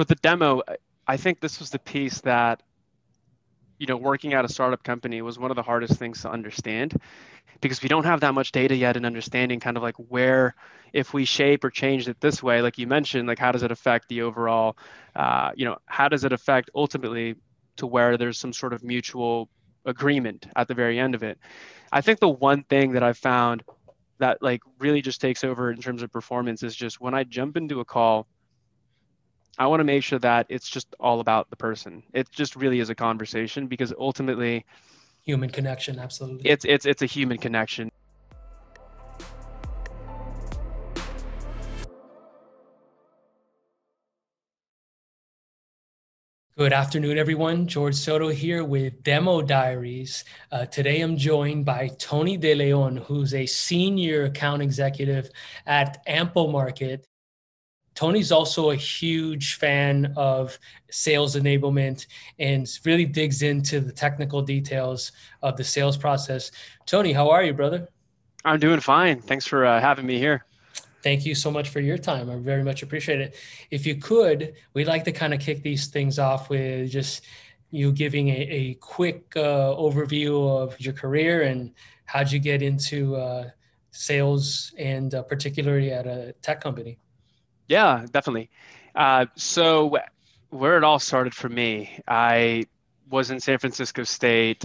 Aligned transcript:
for 0.00 0.04
the 0.06 0.14
demo, 0.14 0.62
I 1.06 1.18
think 1.18 1.40
this 1.40 1.58
was 1.58 1.68
the 1.68 1.78
piece 1.78 2.22
that, 2.22 2.62
you 3.78 3.86
know, 3.86 3.98
working 3.98 4.32
at 4.32 4.46
a 4.46 4.48
startup 4.48 4.82
company 4.82 5.20
was 5.20 5.38
one 5.38 5.50
of 5.50 5.56
the 5.56 5.62
hardest 5.62 5.98
things 5.98 6.22
to 6.22 6.30
understand 6.30 6.98
because 7.60 7.82
we 7.82 7.90
don't 7.90 8.04
have 8.04 8.20
that 8.20 8.32
much 8.32 8.50
data 8.50 8.74
yet 8.74 8.96
and 8.96 9.04
understanding 9.04 9.60
kind 9.60 9.76
of 9.76 9.82
like 9.82 9.96
where, 9.96 10.54
if 10.94 11.12
we 11.12 11.26
shape 11.26 11.64
or 11.64 11.70
change 11.70 12.08
it 12.08 12.18
this 12.18 12.42
way, 12.42 12.62
like 12.62 12.78
you 12.78 12.86
mentioned, 12.86 13.28
like 13.28 13.38
how 13.38 13.52
does 13.52 13.62
it 13.62 13.70
affect 13.70 14.08
the 14.08 14.22
overall, 14.22 14.78
uh, 15.14 15.50
you 15.54 15.66
know, 15.66 15.76
how 15.84 16.08
does 16.08 16.24
it 16.24 16.32
affect 16.32 16.70
ultimately 16.74 17.34
to 17.76 17.86
where 17.86 18.16
there's 18.16 18.38
some 18.38 18.54
sort 18.54 18.72
of 18.72 18.82
mutual 18.82 19.50
agreement 19.84 20.46
at 20.56 20.66
the 20.66 20.74
very 20.74 20.98
end 20.98 21.14
of 21.14 21.22
it. 21.22 21.38
I 21.92 22.00
think 22.00 22.20
the 22.20 22.28
one 22.30 22.62
thing 22.62 22.92
that 22.92 23.02
I've 23.02 23.18
found 23.18 23.64
that 24.16 24.40
like 24.40 24.62
really 24.78 25.02
just 25.02 25.20
takes 25.20 25.44
over 25.44 25.70
in 25.70 25.78
terms 25.82 26.02
of 26.02 26.10
performance 26.10 26.62
is 26.62 26.74
just 26.74 27.02
when 27.02 27.12
I 27.12 27.24
jump 27.24 27.58
into 27.58 27.80
a 27.80 27.84
call, 27.84 28.26
I 29.60 29.66
want 29.66 29.80
to 29.80 29.84
make 29.84 30.02
sure 30.02 30.18
that 30.20 30.46
it's 30.48 30.70
just 30.70 30.96
all 30.98 31.20
about 31.20 31.50
the 31.50 31.56
person. 31.56 32.02
It 32.14 32.30
just 32.30 32.56
really 32.56 32.80
is 32.80 32.88
a 32.88 32.94
conversation 32.94 33.66
because 33.66 33.92
ultimately 33.98 34.64
human 35.22 35.50
connection, 35.50 35.98
absolutely. 35.98 36.48
It's 36.48 36.64
it's 36.64 36.86
it's 36.86 37.02
a 37.02 37.06
human 37.06 37.36
connection. 37.36 37.90
Good 46.56 46.72
afternoon, 46.72 47.18
everyone. 47.18 47.66
George 47.66 47.96
Soto 47.96 48.28
here 48.28 48.64
with 48.64 49.02
Demo 49.02 49.42
Diaries. 49.42 50.24
Uh, 50.50 50.64
today 50.64 51.02
I'm 51.02 51.18
joined 51.18 51.66
by 51.66 51.90
Tony 51.98 52.38
De 52.38 52.54
Leon, 52.54 52.96
who's 52.96 53.34
a 53.34 53.44
senior 53.44 54.24
account 54.24 54.62
executive 54.62 55.30
at 55.66 56.02
Amplemarket. 56.06 57.04
Tony's 57.94 58.32
also 58.32 58.70
a 58.70 58.76
huge 58.76 59.54
fan 59.54 60.12
of 60.16 60.58
sales 60.90 61.36
enablement 61.36 62.06
and 62.38 62.68
really 62.84 63.04
digs 63.04 63.42
into 63.42 63.80
the 63.80 63.92
technical 63.92 64.42
details 64.42 65.12
of 65.42 65.56
the 65.56 65.64
sales 65.64 65.96
process. 65.96 66.50
Tony, 66.86 67.12
how 67.12 67.28
are 67.30 67.42
you, 67.42 67.52
brother? 67.52 67.88
I'm 68.44 68.60
doing 68.60 68.80
fine. 68.80 69.20
Thanks 69.20 69.46
for 69.46 69.66
uh, 69.66 69.80
having 69.80 70.06
me 70.06 70.18
here. 70.18 70.46
Thank 71.02 71.24
you 71.24 71.34
so 71.34 71.50
much 71.50 71.70
for 71.70 71.80
your 71.80 71.98
time. 71.98 72.30
I 72.30 72.36
very 72.36 72.62
much 72.62 72.82
appreciate 72.82 73.20
it. 73.20 73.34
If 73.70 73.86
you 73.86 73.96
could, 73.96 74.54
we'd 74.74 74.86
like 74.86 75.04
to 75.04 75.12
kind 75.12 75.32
of 75.32 75.40
kick 75.40 75.62
these 75.62 75.86
things 75.86 76.18
off 76.18 76.50
with 76.50 76.90
just 76.90 77.24
you 77.70 77.92
giving 77.92 78.28
a, 78.28 78.32
a 78.32 78.74
quick 78.74 79.32
uh, 79.36 79.74
overview 79.76 80.62
of 80.62 80.78
your 80.80 80.92
career 80.92 81.42
and 81.42 81.72
how'd 82.04 82.30
you 82.30 82.38
get 82.38 82.62
into 82.62 83.16
uh, 83.16 83.48
sales 83.92 84.74
and 84.78 85.14
uh, 85.14 85.22
particularly 85.22 85.90
at 85.92 86.06
a 86.06 86.34
tech 86.42 86.60
company. 86.60 86.98
Yeah, 87.70 88.04
definitely. 88.10 88.50
Uh, 88.96 89.26
so 89.36 89.96
where 90.50 90.76
it 90.76 90.82
all 90.82 90.98
started 90.98 91.32
for 91.34 91.48
me, 91.48 92.00
I 92.08 92.64
was 93.08 93.30
in 93.30 93.38
San 93.38 93.58
Francisco 93.58 94.02
State 94.02 94.64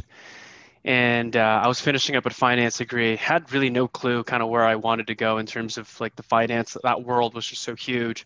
and 0.83 1.35
uh, 1.35 1.61
I 1.63 1.67
was 1.67 1.79
finishing 1.79 2.15
up 2.15 2.25
a 2.25 2.31
finance 2.31 2.79
degree. 2.79 3.15
Had 3.15 3.51
really 3.53 3.69
no 3.69 3.87
clue 3.87 4.23
kind 4.23 4.41
of 4.41 4.49
where 4.49 4.65
I 4.65 4.75
wanted 4.75 5.05
to 5.07 5.15
go 5.15 5.37
in 5.37 5.45
terms 5.45 5.77
of 5.77 6.01
like 6.01 6.15
the 6.15 6.23
finance. 6.23 6.77
That 6.81 7.03
world 7.03 7.35
was 7.35 7.45
just 7.45 7.61
so 7.61 7.75
huge. 7.75 8.25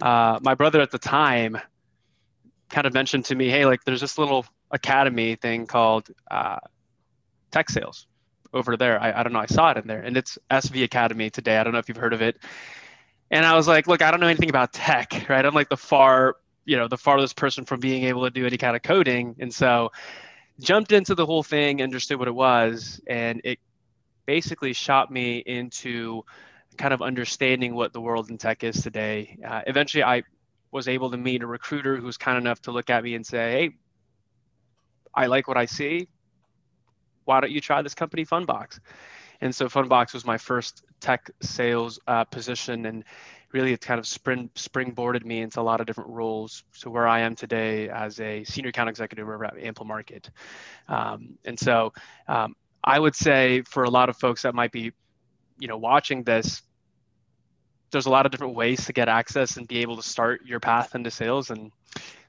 Uh, 0.00 0.38
my 0.42 0.54
brother 0.54 0.80
at 0.80 0.92
the 0.92 0.98
time 0.98 1.58
kind 2.68 2.86
of 2.86 2.94
mentioned 2.94 3.24
to 3.26 3.34
me, 3.34 3.48
"Hey, 3.48 3.66
like 3.66 3.84
there's 3.84 4.00
this 4.00 4.16
little 4.16 4.46
academy 4.70 5.34
thing 5.34 5.66
called 5.66 6.08
uh, 6.30 6.58
tech 7.50 7.68
sales 7.68 8.06
over 8.54 8.76
there. 8.76 9.00
I, 9.00 9.20
I 9.20 9.22
don't 9.24 9.32
know. 9.32 9.40
I 9.40 9.46
saw 9.46 9.72
it 9.72 9.76
in 9.78 9.88
there, 9.88 10.02
and 10.02 10.16
it's 10.16 10.38
SV 10.50 10.84
Academy 10.84 11.30
today. 11.30 11.58
I 11.58 11.64
don't 11.64 11.72
know 11.72 11.80
if 11.80 11.88
you've 11.88 11.98
heard 11.98 12.14
of 12.14 12.22
it." 12.22 12.38
And 13.30 13.46
I 13.46 13.54
was 13.54 13.68
like, 13.68 13.86
"Look, 13.86 14.02
I 14.02 14.10
don't 14.10 14.20
know 14.20 14.26
anything 14.26 14.50
about 14.50 14.72
tech, 14.72 15.26
right? 15.28 15.44
I'm 15.44 15.54
like 15.54 15.68
the 15.68 15.76
far, 15.76 16.36
you 16.64 16.76
know, 16.76 16.88
the 16.88 16.98
farthest 16.98 17.36
person 17.36 17.64
from 17.64 17.80
being 17.80 18.04
able 18.04 18.24
to 18.24 18.30
do 18.30 18.46
any 18.46 18.56
kind 18.56 18.76
of 18.76 18.82
coding, 18.82 19.36
and 19.38 19.52
so." 19.54 19.90
jumped 20.60 20.92
into 20.92 21.14
the 21.14 21.26
whole 21.26 21.42
thing, 21.42 21.82
understood 21.82 22.18
what 22.18 22.28
it 22.28 22.34
was, 22.34 23.00
and 23.06 23.40
it 23.44 23.58
basically 24.26 24.72
shot 24.72 25.10
me 25.10 25.38
into 25.38 26.22
kind 26.76 26.94
of 26.94 27.02
understanding 27.02 27.74
what 27.74 27.92
the 27.92 28.00
world 28.00 28.30
in 28.30 28.38
tech 28.38 28.62
is 28.62 28.82
today. 28.82 29.38
Uh, 29.46 29.62
eventually, 29.66 30.04
I 30.04 30.22
was 30.70 30.86
able 30.86 31.10
to 31.10 31.16
meet 31.16 31.42
a 31.42 31.46
recruiter 31.46 31.96
who 31.96 32.06
was 32.06 32.16
kind 32.16 32.38
enough 32.38 32.60
to 32.62 32.72
look 32.72 32.90
at 32.90 33.02
me 33.02 33.14
and 33.14 33.26
say, 33.26 33.52
"Hey, 33.52 33.70
I 35.14 35.26
like 35.26 35.48
what 35.48 35.56
I 35.56 35.64
see. 35.64 36.08
Why 37.24 37.40
don't 37.40 37.50
you 37.50 37.60
try 37.60 37.82
this 37.82 37.94
company, 37.94 38.24
Fundbox?" 38.24 38.78
And 39.40 39.54
so 39.54 39.68
Fundbox 39.68 40.12
was 40.12 40.24
my 40.24 40.38
first 40.38 40.84
tech 41.00 41.30
sales 41.40 41.98
uh, 42.06 42.24
position, 42.24 42.86
and 42.86 43.04
really 43.52 43.72
it 43.72 43.80
kind 43.80 43.98
of 43.98 44.06
spring 44.06 44.50
springboarded 44.54 45.24
me 45.24 45.40
into 45.40 45.60
a 45.60 45.62
lot 45.62 45.80
of 45.80 45.86
different 45.86 46.10
roles 46.10 46.62
to 46.80 46.90
where 46.90 47.08
I 47.08 47.20
am 47.20 47.34
today 47.34 47.88
as 47.88 48.20
a 48.20 48.44
senior 48.44 48.70
account 48.70 48.88
executive 48.88 49.26
over 49.26 49.44
at 49.44 49.56
Amplemarket. 49.56 50.28
Um, 50.88 51.38
and 51.44 51.58
so 51.58 51.92
um, 52.28 52.54
I 52.84 52.98
would 52.98 53.14
say 53.14 53.62
for 53.62 53.84
a 53.84 53.90
lot 53.90 54.08
of 54.08 54.16
folks 54.16 54.42
that 54.42 54.54
might 54.54 54.72
be, 54.72 54.92
you 55.58 55.68
know, 55.68 55.78
watching 55.78 56.22
this, 56.22 56.62
there's 57.90 58.06
a 58.06 58.10
lot 58.10 58.24
of 58.24 58.32
different 58.32 58.54
ways 58.54 58.86
to 58.86 58.92
get 58.92 59.08
access 59.08 59.56
and 59.56 59.66
be 59.66 59.78
able 59.78 59.96
to 59.96 60.02
start 60.02 60.42
your 60.46 60.60
path 60.60 60.94
into 60.94 61.10
sales 61.10 61.50
and 61.50 61.72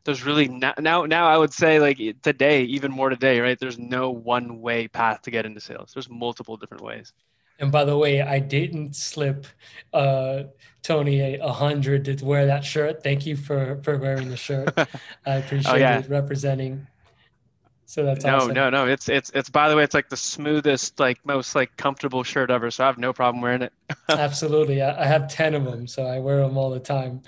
there's 0.03 0.23
really 0.23 0.47
now 0.47 0.73
now, 0.79 1.05
now 1.05 1.27
i 1.27 1.37
would 1.37 1.53
say 1.53 1.79
like 1.79 1.97
today 2.21 2.63
even 2.63 2.91
more 2.91 3.09
today 3.09 3.39
right 3.39 3.59
there's 3.59 3.79
no 3.79 4.09
one 4.09 4.59
way 4.61 4.87
path 4.87 5.21
to 5.21 5.31
get 5.31 5.45
into 5.45 5.59
sales 5.59 5.91
there's 5.93 6.09
multiple 6.09 6.57
different 6.57 6.83
ways 6.83 7.13
and 7.61 7.71
by 7.71 7.85
the 7.85 7.95
way, 7.95 8.21
I 8.21 8.39
didn't 8.39 8.95
slip 8.95 9.45
uh, 9.93 10.43
Tony 10.81 11.35
a, 11.35 11.53
hundred 11.53 12.05
to 12.05 12.25
wear 12.25 12.47
that 12.47 12.65
shirt. 12.65 13.03
Thank 13.03 13.27
you 13.27 13.37
for 13.37 13.79
for 13.83 13.97
wearing 13.99 14.29
the 14.29 14.35
shirt. 14.35 14.73
I 15.25 15.35
appreciate 15.35 15.71
oh, 15.71 15.75
yeah. 15.75 15.99
it 15.99 16.09
representing. 16.09 16.87
So 17.91 18.05
that's 18.05 18.23
no, 18.23 18.37
awesome. 18.37 18.53
no, 18.53 18.69
no. 18.69 18.87
It's 18.87 19.09
it's 19.09 19.31
it's 19.31 19.49
by 19.49 19.67
the 19.67 19.75
way, 19.75 19.83
it's 19.83 19.93
like 19.93 20.07
the 20.07 20.15
smoothest, 20.15 20.97
like 20.97 21.19
most 21.25 21.55
like 21.55 21.75
comfortable 21.75 22.23
shirt 22.23 22.49
ever. 22.49 22.71
So 22.71 22.85
I 22.85 22.87
have 22.87 22.97
no 22.97 23.11
problem 23.11 23.41
wearing 23.41 23.63
it. 23.63 23.73
Absolutely, 24.09 24.81
I, 24.81 25.03
I, 25.03 25.05
have 25.05 25.27
ten 25.27 25.53
of 25.53 25.65
them, 25.65 25.87
so 25.87 26.05
I 26.05 26.19
wear 26.19 26.37
them 26.37 26.57
all 26.57 26.69
the 26.69 26.79
time. 26.79 27.21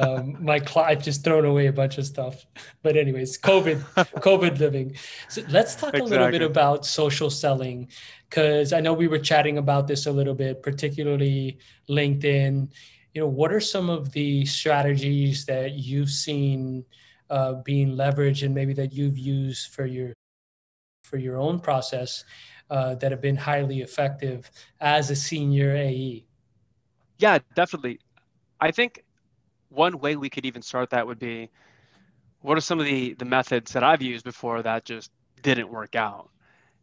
Um, 0.00 0.44
my 0.44 0.58
cl- 0.58 0.86
I've 0.86 1.04
just 1.04 1.22
thrown 1.22 1.44
away 1.44 1.68
a 1.68 1.72
bunch 1.72 1.98
of 1.98 2.06
stuff. 2.06 2.44
But 2.82 2.96
anyways, 2.96 3.38
COVID, 3.38 3.78
COVID 4.20 4.58
living. 4.58 4.96
So 5.28 5.42
let's 5.48 5.76
talk 5.76 5.94
exactly. 5.94 6.00
a 6.00 6.10
little 6.10 6.30
bit 6.32 6.42
about 6.42 6.84
social 6.84 7.30
selling 7.30 7.86
because 8.28 8.72
I 8.72 8.80
know 8.80 8.94
we 8.94 9.06
were 9.06 9.20
chatting 9.20 9.58
about 9.58 9.86
this 9.86 10.06
a 10.06 10.10
little 10.10 10.34
bit, 10.34 10.64
particularly 10.64 11.58
LinkedIn. 11.88 12.72
You 13.14 13.20
know, 13.20 13.28
what 13.28 13.52
are 13.52 13.60
some 13.60 13.88
of 13.88 14.10
the 14.10 14.46
strategies 14.46 15.46
that 15.46 15.74
you've 15.74 16.10
seen 16.10 16.86
uh, 17.32 17.54
being 17.64 17.96
leveraged 17.96 18.44
and 18.44 18.54
maybe 18.54 18.74
that 18.74 18.92
you've 18.92 19.18
used 19.18 19.72
for 19.72 19.86
your 19.86 20.12
for 21.02 21.16
your 21.16 21.36
own 21.36 21.58
process 21.58 22.24
uh, 22.70 22.94
that 22.96 23.10
have 23.10 23.20
been 23.20 23.36
highly 23.36 23.80
effective 23.80 24.50
as 24.80 25.10
a 25.10 25.16
senior 25.16 25.74
AE? 25.74 26.24
Yeah, 27.18 27.38
definitely. 27.54 28.00
I 28.60 28.70
think 28.70 29.02
one 29.70 29.98
way 29.98 30.16
we 30.16 30.28
could 30.28 30.44
even 30.44 30.62
start 30.62 30.90
that 30.90 31.06
would 31.06 31.18
be 31.18 31.50
what 32.42 32.58
are 32.58 32.60
some 32.60 32.78
of 32.78 32.86
the 32.86 33.14
the 33.14 33.24
methods 33.24 33.72
that 33.72 33.82
I've 33.82 34.02
used 34.02 34.24
before 34.24 34.62
that 34.62 34.84
just 34.84 35.10
didn't 35.42 35.70
work 35.70 35.96
out. 35.96 36.28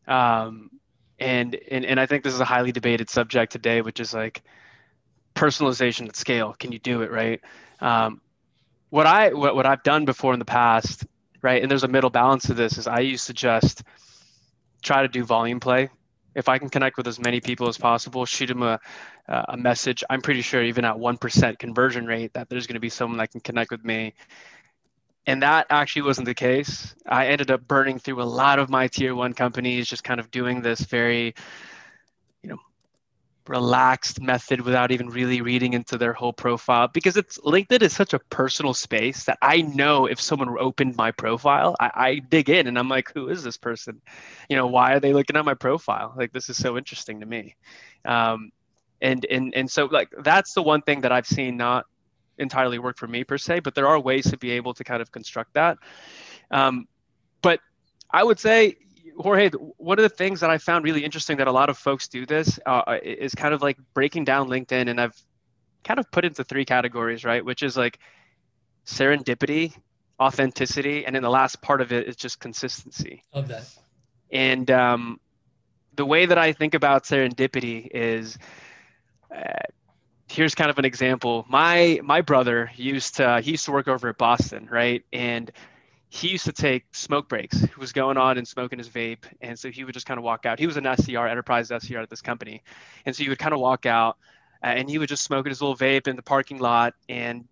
Um, 0.08 0.72
and 1.20 1.56
and 1.70 1.86
and 1.86 2.00
I 2.00 2.08
think 2.08 2.24
this 2.24 2.34
is 2.34 2.40
a 2.40 2.46
highly 2.46 2.72
debated 2.72 3.10
subject 3.10 3.52
today, 3.52 3.82
which 3.82 4.00
is 4.00 4.16
like 4.16 4.42
personalization 5.36 6.08
at 6.08 6.16
scale. 6.16 6.56
Can 6.58 6.72
you 6.72 6.80
do 6.80 7.04
it 7.04 7.12
right? 7.12 7.40
Um, 7.82 8.22
what 8.90 9.06
I 9.06 9.34
what, 9.34 9.56
what 9.56 9.66
I've 9.66 9.84
done 9.84 10.06
before 10.06 10.34
in 10.34 10.40
the 10.40 10.46
past, 10.46 11.06
right? 11.42 11.62
And 11.62 11.70
there's 11.70 11.84
a 11.84 11.88
middle 11.88 12.10
balance 12.10 12.46
to 12.48 12.54
this. 12.54 12.78
Is 12.78 12.88
I 12.88 13.00
used 13.00 13.28
to 13.28 13.34
just 13.34 13.84
try 14.82 15.02
to 15.02 15.08
do 15.08 15.24
volume 15.24 15.60
play. 15.60 15.90
If 16.36 16.48
I 16.48 16.58
can 16.58 16.70
connect 16.70 16.98
with 16.98 17.08
as 17.08 17.20
many 17.20 17.42
people 17.42 17.68
as 17.68 17.78
possible, 17.78 18.26
shoot 18.26 18.48
them 18.48 18.64
a 18.64 18.80
a 19.28 19.58
message. 19.58 20.04
I'm 20.10 20.22
pretty 20.22 20.42
sure 20.42 20.64
even 20.64 20.86
at 20.86 20.98
one 20.98 21.18
percent 21.18 21.60
conversion 21.60 22.06
rate 22.06 22.34
that 22.34 22.50
there's 22.50 22.66
going 22.66 22.76
to 22.76 22.80
be 22.80 22.90
someone 22.90 23.18
that 23.20 23.32
can 23.32 23.42
connect 23.42 23.72
with 23.72 23.84
me 23.84 24.14
and 25.30 25.44
that 25.44 25.68
actually 25.70 26.02
wasn't 26.02 26.26
the 26.26 26.34
case. 26.34 26.96
I 27.08 27.28
ended 27.28 27.52
up 27.52 27.68
burning 27.68 28.00
through 28.00 28.20
a 28.20 28.24
lot 28.24 28.58
of 28.58 28.70
my 28.70 28.88
tier 28.88 29.14
one 29.14 29.34
companies, 29.34 29.88
just 29.88 30.04
kind 30.04 30.20
of 30.20 30.32
doing 30.32 30.64
this 30.64 30.82
very, 30.82 31.36
relaxed 33.50 34.22
method 34.22 34.62
without 34.62 34.92
even 34.92 35.10
really 35.10 35.42
reading 35.42 35.74
into 35.74 35.98
their 35.98 36.14
whole 36.14 36.32
profile 36.32 36.88
because 36.88 37.18
it's 37.18 37.40
LinkedIn 37.40 37.82
is 37.82 37.94
such 37.94 38.14
a 38.14 38.20
personal 38.30 38.76
space 38.76 39.24
that 39.24 39.40
I 39.42 39.62
know 39.62 40.06
if 40.06 40.22
someone 40.22 40.56
opened 40.60 40.96
my 40.96 41.10
profile, 41.12 41.76
I, 41.80 41.92
I 41.96 42.16
dig 42.20 42.52
in 42.52 42.68
and 42.68 42.78
I'm 42.78 42.90
like, 42.90 43.12
who 43.12 43.30
is 43.30 43.44
this 43.44 43.58
person? 43.58 44.02
You 44.50 44.56
know, 44.56 44.68
why 44.68 44.94
are 44.94 45.00
they 45.00 45.14
looking 45.14 45.36
at 45.36 45.46
my 45.46 45.56
profile? 45.56 46.14
Like 46.16 46.32
this 46.32 46.50
is 46.50 46.58
so 46.58 46.78
interesting 46.78 47.22
to 47.22 47.26
me. 47.26 47.56
Um, 48.06 48.52
and 49.02 49.26
and 49.26 49.54
and 49.56 49.72
so 49.72 49.86
like 49.86 50.10
that's 50.20 50.54
the 50.54 50.62
one 50.62 50.84
thing 50.84 51.02
that 51.02 51.12
I've 51.12 51.26
seen 51.26 51.58
not 51.58 51.86
entirely 52.38 52.78
work 52.78 52.98
for 52.98 53.08
me 53.08 53.24
per 53.24 53.40
se, 53.40 53.62
but 53.62 53.74
there 53.74 53.88
are 53.88 54.00
ways 54.00 54.30
to 54.30 54.38
be 54.38 54.52
able 54.52 54.76
to 54.76 54.84
kind 54.84 55.02
of 55.02 55.12
construct 55.12 55.56
that. 55.56 55.80
Um, 56.52 56.88
but 57.42 57.62
I 58.12 58.24
would 58.24 58.40
say, 58.40 58.78
Jorge, 59.20 59.50
one 59.78 60.00
of 60.00 60.04
the 60.04 60.10
things 60.10 60.40
that 60.40 60.50
I 60.50 60.58
found 60.58 60.86
really 60.86 61.04
interesting 61.04 61.38
that 61.38 61.48
a 61.48 61.52
lot 61.52 61.70
of 61.70 61.78
folks 61.78 62.08
do 62.08 62.26
this 62.26 62.60
uh, 62.66 62.98
is 63.04 63.36
kind 63.36 63.54
of 63.54 63.62
like 63.62 63.78
breaking 63.94 64.24
down 64.24 64.48
LinkedIn, 64.48 64.90
and 64.90 65.00
I've 65.00 65.16
kind 65.84 66.00
of 66.00 66.10
put 66.12 66.24
it 66.24 66.30
into 66.30 66.44
three 66.44 66.66
categories, 66.66 67.26
right? 67.26 67.44
Which 67.44 67.62
is 67.62 67.76
like 67.76 68.00
serendipity, 68.86 69.76
authenticity, 70.20 71.06
and 71.06 71.16
then 71.16 71.24
the 71.24 71.30
last 71.30 71.62
part 71.62 71.82
of 71.82 71.92
it 71.92 72.08
is 72.08 72.16
just 72.16 72.40
consistency. 72.40 73.24
Of 73.34 73.50
that. 73.50 73.66
And 74.32 74.72
um, 74.72 75.20
the 75.96 76.06
way 76.06 76.26
that 76.26 76.38
I 76.38 76.54
think 76.54 76.74
about 76.74 77.04
serendipity 77.04 77.88
is. 77.92 78.38
Uh, 79.36 79.52
here's 80.32 80.56
kind 80.56 80.70
of 80.70 80.78
an 80.80 80.86
example. 80.86 81.46
My 81.50 82.00
my 82.04 82.22
brother 82.22 82.72
used 82.76 83.16
to 83.18 83.42
he 83.42 83.52
used 83.52 83.66
to 83.66 83.72
work 83.72 83.88
over 83.88 84.10
at 84.10 84.18
Boston, 84.18 84.68
right? 84.72 85.04
And 85.12 85.52
he 86.10 86.30
used 86.30 86.46
to 86.46 86.52
take 86.52 86.86
smoke 86.92 87.30
breaks. 87.30 87.60
He 87.60 87.70
was 87.78 87.94
going 87.94 88.18
on 88.18 88.40
and 88.40 88.48
smoking 88.48 88.80
his 88.80 88.90
vape, 88.90 89.26
and 89.42 89.58
so 89.58 89.70
he 89.70 89.84
would 89.84 89.94
just 89.94 90.08
kind 90.08 90.18
of 90.18 90.24
walk 90.24 90.46
out. 90.48 90.58
He 90.58 90.66
was 90.66 90.76
an 90.76 90.84
SDR, 90.84 91.30
enterprise 91.30 91.70
SDR 91.70 92.02
at 92.02 92.10
this 92.10 92.22
company, 92.22 92.64
and 93.06 93.16
so 93.16 93.24
he 93.24 93.30
would 93.30 93.38
kind 93.38 93.54
of 93.54 93.60
walk 93.60 93.86
out, 93.86 94.18
uh, 94.64 94.68
and 94.68 94.90
he 94.90 94.98
would 94.98 95.08
just 95.08 95.24
smoke 95.24 95.48
his 95.48 95.62
little 95.62 95.78
vape 95.78 96.08
in 96.08 96.16
the 96.16 96.24
parking 96.24 96.58
lot. 96.58 96.96
And 97.08 97.48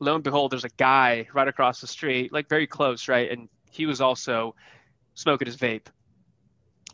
lo 0.00 0.16
and 0.16 0.24
behold, 0.24 0.50
there's 0.50 0.64
a 0.64 0.70
guy 0.70 1.28
right 1.32 1.46
across 1.46 1.80
the 1.80 1.86
street, 1.86 2.32
like 2.32 2.48
very 2.48 2.66
close, 2.66 3.06
right? 3.06 3.30
And 3.30 3.48
he 3.70 3.86
was 3.86 4.00
also 4.00 4.56
smoking 5.14 5.46
his 5.46 5.56
vape. 5.56 5.86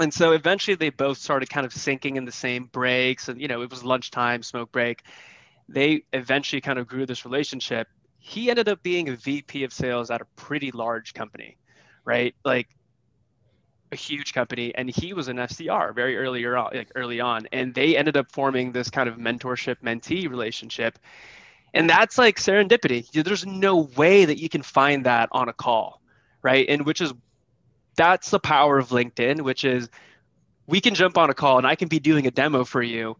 And 0.00 0.12
so 0.12 0.32
eventually 0.32 0.75
they 0.75 0.90
both 0.90 1.16
started 1.16 1.49
kind 1.49 1.64
of 1.64 1.72
syncing 1.72 2.16
in 2.16 2.26
the 2.26 2.32
same 2.32 2.66
breaks, 2.66 3.28
and 3.28 3.40
you 3.40 3.49
know 3.49 3.62
it 3.62 3.70
was 3.70 3.82
lunchtime, 3.82 4.43
smoke 4.43 4.70
break. 4.72 5.02
They 5.70 6.02
eventually 6.12 6.61
kind 6.61 6.78
of 6.78 6.87
grew 6.87 7.06
this 7.06 7.25
relationship 7.25 7.88
he 8.19 8.50
ended 8.50 8.69
up 8.69 8.82
being 8.82 9.09
a 9.09 9.17
VP 9.17 9.65
of 9.65 9.73
sales 9.73 10.11
at 10.11 10.20
a 10.20 10.26
pretty 10.37 10.70
large 10.70 11.15
company, 11.15 11.56
right? 12.05 12.35
Like 12.44 12.69
a 13.93 13.97
huge 13.97 14.35
company, 14.35 14.75
and 14.75 14.91
he 14.91 15.12
was 15.12 15.29
an 15.29 15.37
SDR 15.37 15.94
very 15.94 16.17
early 16.17 16.44
on, 16.44 16.70
like 16.75 16.91
early 16.94 17.20
on, 17.20 17.49
and 17.53 17.75
they 17.75 17.97
ended 17.97 18.17
up 18.17 18.31
forming 18.31 18.73
this 18.73 18.91
kind 18.91 19.09
of 19.09 19.17
mentorship 19.17 19.76
mentee 19.82 20.29
relationship, 20.29 20.99
and 21.73 21.88
that's 21.88 22.19
like 22.19 22.38
serendipity. 22.38 23.11
There's 23.11 23.47
no 23.47 23.88
way 23.97 24.25
that 24.25 24.38
you 24.38 24.49
can 24.49 24.62
find 24.62 25.06
that 25.06 25.29
on 25.32 25.49
a 25.49 25.53
call, 25.53 26.03
right? 26.43 26.67
And 26.69 26.85
which 26.85 27.00
is 27.00 27.14
that's 27.97 28.31
the 28.31 28.41
power 28.41 28.79
of 28.79 28.88
LinkedIn, 28.88 29.43
which 29.43 29.64
is 29.64 29.88
we 30.67 30.81
can 30.81 30.94
jump 30.94 31.17
on 31.17 31.31
a 31.31 31.35
call 31.35 31.59
and 31.59 31.67
I 31.67 31.75
can 31.75 31.88
be 31.88 31.99
doing 31.99 32.26
a 32.26 32.31
demo 32.31 32.64
for 32.64 32.82
you, 32.82 33.17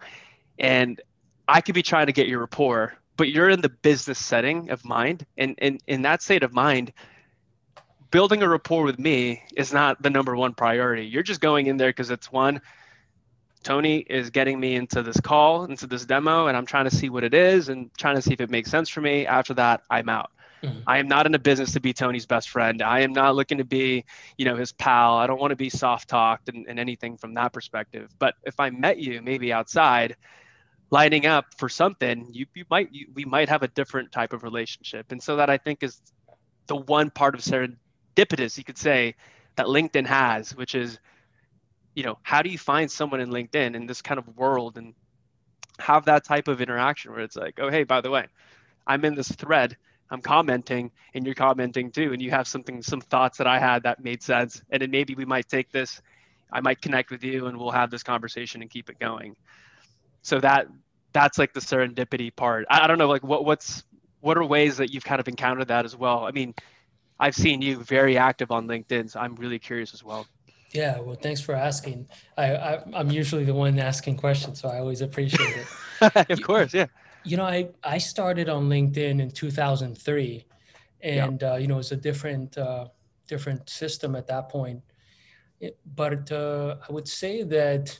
and 0.59 1.01
I 1.47 1.61
could 1.63 1.75
be 1.75 1.83
trying 1.83 2.07
to 2.07 2.13
get 2.13 2.27
your 2.29 2.41
rapport 2.41 2.99
but 3.19 3.29
you're 3.29 3.51
in 3.51 3.61
the 3.61 3.69
business 3.69 4.19
setting 4.19 4.71
of 4.71 4.83
mind 4.87 5.27
and, 5.37 5.59
in 5.87 6.03
that 6.03 6.23
state 6.23 6.43
of 6.43 6.55
mind 6.55 6.93
building 8.11 8.43
a 8.43 8.49
rapport 8.49 8.85
with 8.85 8.99
me 8.99 9.43
is 9.55 9.71
not 9.71 10.01
the 10.03 10.09
number 10.09 10.35
one 10.35 10.55
priority. 10.55 11.05
You're 11.05 11.23
just 11.23 11.43
going 11.43 11.67
in 11.67 11.77
there 11.77 11.91
because 11.91 12.11
it's 12.11 12.33
one 12.33 12.63
tony 13.65 13.99
is 13.99 14.31
getting 14.31 14.59
me 14.59 14.77
into 14.77 15.03
this 15.03 15.19
call 15.21 15.65
into 15.65 15.85
this 15.85 16.05
demo 16.05 16.47
and 16.47 16.57
i'm 16.57 16.65
trying 16.65 16.85
to 16.85 16.95
see 16.95 17.09
what 17.09 17.25
it 17.25 17.35
is 17.35 17.69
and 17.69 17.91
trying 17.99 18.15
to 18.15 18.23
see 18.23 18.33
if 18.33 18.41
it 18.41 18.49
makes 18.49 18.71
sense 18.71 18.89
for 18.89 19.01
me. 19.01 19.27
After 19.27 19.53
that 19.55 19.83
i'm 19.91 20.09
out. 20.09 20.31
Mm-hmm. 20.63 20.79
i 20.87 20.99
am 20.99 21.09
not 21.09 21.27
in 21.27 21.35
a 21.35 21.41
business 21.41 21.73
to 21.73 21.81
be 21.81 21.93
tony's 21.93 22.25
best 22.25 22.51
friend. 22.51 22.81
I 22.81 23.01
am 23.01 23.13
not 23.13 23.35
looking 23.35 23.59
to 23.59 23.65
be 23.65 24.05
you 24.39 24.45
know 24.45 24.55
his 24.55 24.73
pal. 24.73 25.17
I 25.17 25.27
don't 25.27 25.41
want 25.41 25.51
to 25.51 25.57
be 25.57 25.71
soft 25.71 26.09
talked 26.09 26.49
and, 26.49 26.67
and 26.69 26.79
anything 26.79 27.17
from 27.17 27.35
that 27.35 27.53
perspective. 27.53 28.15
But 28.19 28.37
if 28.45 28.61
i 28.61 28.71
met 28.71 28.99
you 28.99 29.21
maybe 29.23 29.53
outside 29.53 30.17
lining 30.91 31.27
up 31.27 31.47
for 31.57 31.69
something, 31.69 32.29
you, 32.33 32.47
you 32.55 32.65
might 32.71 32.93
you, 32.93 33.07
we 33.15 33.25
might 33.25 33.49
have 33.49 33.63
a 33.63 33.69
different 33.69 34.13
type 34.13 34.33
of 34.33 34.43
relationship. 34.43 35.13
And 35.13 35.23
so 35.23 35.37
that 35.37 35.51
I 35.51 35.59
think 35.59 35.83
is 35.83 36.01
the 36.67 36.77
one 36.77 37.11
part 37.11 37.35
of 37.35 37.41
serendipitous 37.41 38.57
you 38.57 38.65
could 38.65 38.79
say 38.79 39.15
that 39.57 39.67
LinkedIn 39.67 40.07
has, 40.07 40.55
which 40.55 40.75
is, 40.75 40.99
you 41.95 42.05
know, 42.05 42.19
how 42.23 42.43
do 42.43 42.51
you 42.51 42.59
find 42.59 42.91
someone 42.91 43.21
in 43.21 43.31
LinkedIn 43.31 43.75
in 43.75 43.87
this 43.87 44.03
kind 44.03 44.19
of 44.19 44.37
world 44.37 44.79
and 44.79 44.95
have 45.79 46.07
that 46.07 46.25
type 46.25 46.49
of 46.49 46.61
interaction 46.61 47.13
where 47.13 47.21
it's 47.21 47.37
like, 47.37 47.59
oh 47.61 47.71
hey, 47.71 47.85
by 47.85 48.01
the 48.01 48.11
way, 48.11 48.27
I'm 48.87 49.05
in 49.05 49.15
this 49.15 49.29
thread. 49.29 49.77
I'm 50.11 50.23
commenting 50.23 50.91
and 51.13 51.27
you're 51.27 51.35
commenting 51.35 51.91
too, 51.91 52.15
and 52.15 52.23
you 52.23 52.31
have 52.31 52.49
something, 52.49 52.83
some 52.83 53.03
thoughts 53.03 53.37
that 53.39 53.47
I 53.47 53.59
had 53.59 53.83
that 53.83 54.03
made 54.03 54.23
sense. 54.23 54.63
And 54.71 54.81
then 54.81 54.91
maybe 54.91 55.15
we 55.15 55.27
might 55.27 55.49
take 55.49 55.71
this, 55.71 56.01
I 56.51 56.63
might 56.63 56.81
connect 56.81 57.11
with 57.11 57.23
you 57.23 57.47
and 57.47 57.59
we'll 57.59 57.73
have 57.73 57.91
this 57.91 58.03
conversation 58.03 58.63
and 58.63 58.71
keep 58.71 58.89
it 58.89 58.99
going 58.99 59.37
so 60.29 60.39
that 60.41 60.69
that's 61.13 61.39
like 61.39 61.53
the 61.55 61.61
serendipity 61.61 62.35
part. 62.35 62.67
I, 62.69 62.85
I 62.85 62.87
don't 62.87 62.99
know 62.99 63.09
like 63.09 63.25
what 63.25 63.45
what's 63.45 63.85
what 64.21 64.37
are 64.37 64.45
ways 64.45 64.77
that 64.77 64.93
you've 64.93 65.05
kind 65.05 65.21
of 65.21 65.29
encountered 65.29 65.69
that 65.69 65.85
as 65.85 65.97
well? 65.97 66.25
I 66.25 66.33
mean 66.33 66.55
i've 67.21 67.35
seen 67.35 67.61
you 67.61 67.83
very 67.83 68.17
active 68.17 68.53
on 68.53 68.69
linkedin 68.69 69.11
so 69.11 69.19
i'm 69.19 69.35
really 69.37 69.59
curious 69.59 69.93
as 69.95 70.05
well. 70.05 70.27
Yeah 70.73 71.01
well 71.01 71.17
thanks 71.17 71.41
for 71.41 71.55
asking. 71.55 72.07
I, 72.37 72.55
I 72.55 73.01
am 73.01 73.11
usually 73.11 73.45
the 73.45 73.55
one 73.55 73.79
asking 73.79 74.17
questions 74.19 74.61
so 74.61 74.69
i 74.69 74.79
always 74.79 75.01
appreciate 75.01 75.57
it. 75.57 75.67
Of 76.31 76.43
course 76.43 76.73
yeah. 76.75 76.87
You 77.25 77.37
know 77.39 77.45
i 77.45 77.69
i 77.83 77.99
started 77.99 78.49
on 78.49 78.69
linkedin 78.69 79.21
in 79.21 79.31
2003 79.31 80.45
and 81.01 81.43
yeah. 81.43 81.53
uh, 81.53 81.57
you 81.57 81.67
know 81.67 81.79
it's 81.79 81.93
a 81.93 81.97
different 81.97 82.57
uh, 82.59 82.87
different 83.27 83.69
system 83.69 84.17
at 84.17 84.27
that 84.29 84.49
point. 84.49 84.83
It, 85.61 85.77
but 85.97 86.31
uh, 86.31 86.77
i 86.89 86.93
would 86.93 87.09
say 87.09 87.43
that 87.43 87.99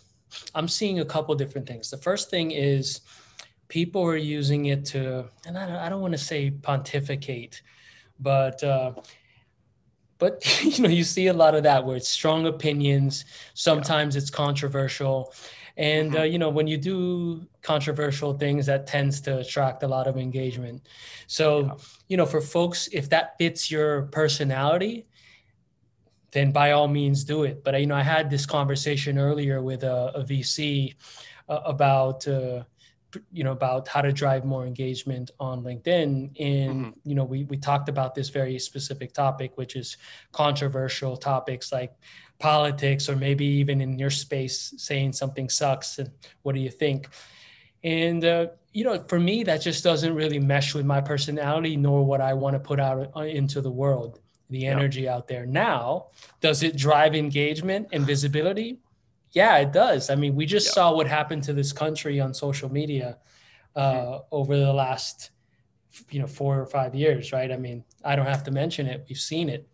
I'm 0.55 0.69
seeing 0.69 1.01
a 1.01 1.05
couple 1.05 1.35
different 1.35 1.67
things. 1.67 1.91
The 1.91 1.97
first 1.97 2.31
thing 2.31 2.51
is 2.51 3.01
people 3.69 4.03
are 4.03 4.17
using 4.17 4.67
it 4.67 4.85
to, 4.87 5.27
and 5.47 5.59
I 5.59 5.67
don't, 5.67 5.77
I 5.77 5.89
don't 5.89 6.01
want 6.01 6.13
to 6.13 6.19
say 6.19 6.51
pontificate, 6.51 7.63
but 8.21 8.63
uh, 8.63 8.93
but 10.19 10.45
you 10.63 10.83
know 10.83 10.89
you 10.89 11.05
see 11.05 11.29
a 11.29 11.33
lot 11.33 11.55
of 11.55 11.63
that 11.63 11.85
where 11.85 11.97
it's 11.97 12.09
strong 12.09 12.47
opinions. 12.47 13.25
Sometimes 13.55 14.15
yeah. 14.15 14.23
it's 14.23 14.31
controversial, 14.31 15.33
and 15.77 16.13
mm-hmm. 16.13 16.21
uh, 16.21 16.25
you 16.25 16.39
know 16.39 16.51
when 16.51 16.67
you 16.67 16.77
do 16.77 17.47
controversial 17.63 18.35
things, 18.35 18.67
that 18.67 18.87
tends 18.87 19.21
to 19.23 19.39
attract 19.39 19.83
a 19.83 19.89
lot 19.89 20.07
of 20.07 20.17
engagement. 20.17 20.87
So 21.27 21.65
yeah. 21.65 21.73
you 22.09 22.17
know 22.17 22.27
for 22.27 22.41
folks, 22.41 22.89
if 22.93 23.09
that 23.11 23.37
fits 23.39 23.71
your 23.71 24.03
personality, 24.03 25.07
then 26.31 26.53
by 26.53 26.73
all 26.73 26.89
means 26.89 27.25
do 27.25 27.45
it. 27.45 27.65
But 27.65 27.79
you 27.81 27.87
know, 27.87 27.97
I 27.97 28.03
had 28.03 28.31
this 28.31 28.47
conversation 28.47 29.19
earlier 29.19 29.63
with 29.63 29.83
a, 29.83 30.13
a 30.15 30.25
VC 30.25 30.95
uh, 31.49 31.61
about 31.65 32.27
uh, 32.29 32.65
you 33.33 33.43
know 33.43 33.53
about 33.53 33.89
how 33.89 34.03
to 34.03 34.13
drive 34.13 34.45
more 34.45 34.67
engagement 34.67 35.31
on 35.41 35.63
LinkedIn. 35.63 36.39
And 36.39 36.87
mm-hmm. 36.87 36.91
you 37.05 37.15
know, 37.15 37.25
we 37.25 37.45
we 37.45 37.57
talked 37.57 37.89
about 37.89 38.15
this 38.15 38.29
very 38.29 38.59
specific 38.59 39.13
topic, 39.13 39.57
which 39.57 39.77
is 39.77 39.97
controversial 40.33 41.17
topics 41.17 41.73
like 41.73 41.95
politics, 42.39 43.09
or 43.09 43.17
maybe 43.17 43.47
even 43.47 43.81
in 43.81 43.99
your 43.99 44.11
space, 44.11 44.75
saying 44.77 45.13
something 45.13 45.49
sucks. 45.49 45.99
And 45.99 46.11
what 46.43 46.55
do 46.55 46.61
you 46.61 46.71
think? 46.71 47.09
And 47.83 48.25
uh, 48.25 48.49
you 48.73 48.85
know, 48.85 49.03
for 49.09 49.19
me, 49.19 49.45
that 49.45 49.63
just 49.63 49.83
doesn't 49.83 50.15
really 50.15 50.39
mesh 50.39 50.75
with 50.75 50.85
my 50.85 51.01
personality, 51.01 51.77
nor 51.77 52.05
what 52.05 52.21
I 52.21 52.35
want 52.35 52.55
to 52.55 52.61
put 52.61 52.79
out 52.79 53.11
uh, 53.17 53.21
into 53.21 53.63
the 53.63 53.71
world 53.71 54.21
the 54.51 54.67
energy 54.67 55.09
out 55.09 55.29
there 55.29 55.47
now. 55.47 56.07
Does 56.41 56.63
it 56.63 56.77
drive 56.77 57.15
engagement 57.15 57.89
and 57.93 58.07
visibility? 58.07 58.79
Yeah, 59.33 59.59
it 59.59 59.73
does. 59.73 60.11
I 60.11 60.15
mean, 60.15 60.35
we 60.35 60.47
just 60.47 60.73
saw 60.73 60.95
what 60.95 61.07
happened 61.07 61.43
to 61.45 61.53
this 61.53 61.73
country 61.73 62.21
on 62.21 62.33
social 62.33 62.73
media 62.73 63.19
uh, 63.77 63.93
mm-hmm. 63.93 64.19
over 64.33 64.57
the 64.57 64.73
last, 64.73 65.31
you 66.11 66.21
know, 66.21 66.27
four 66.27 66.59
or 66.59 66.67
five 66.67 66.95
years, 66.95 67.33
right? 67.33 67.53
I 67.53 67.57
mean, 67.57 67.85
I 68.05 68.17
don't 68.17 68.27
have 68.27 68.45
to 68.45 68.51
mention 68.51 68.87
it. 68.87 69.05
We've 69.09 69.19
seen 69.19 69.49
it, 69.49 69.69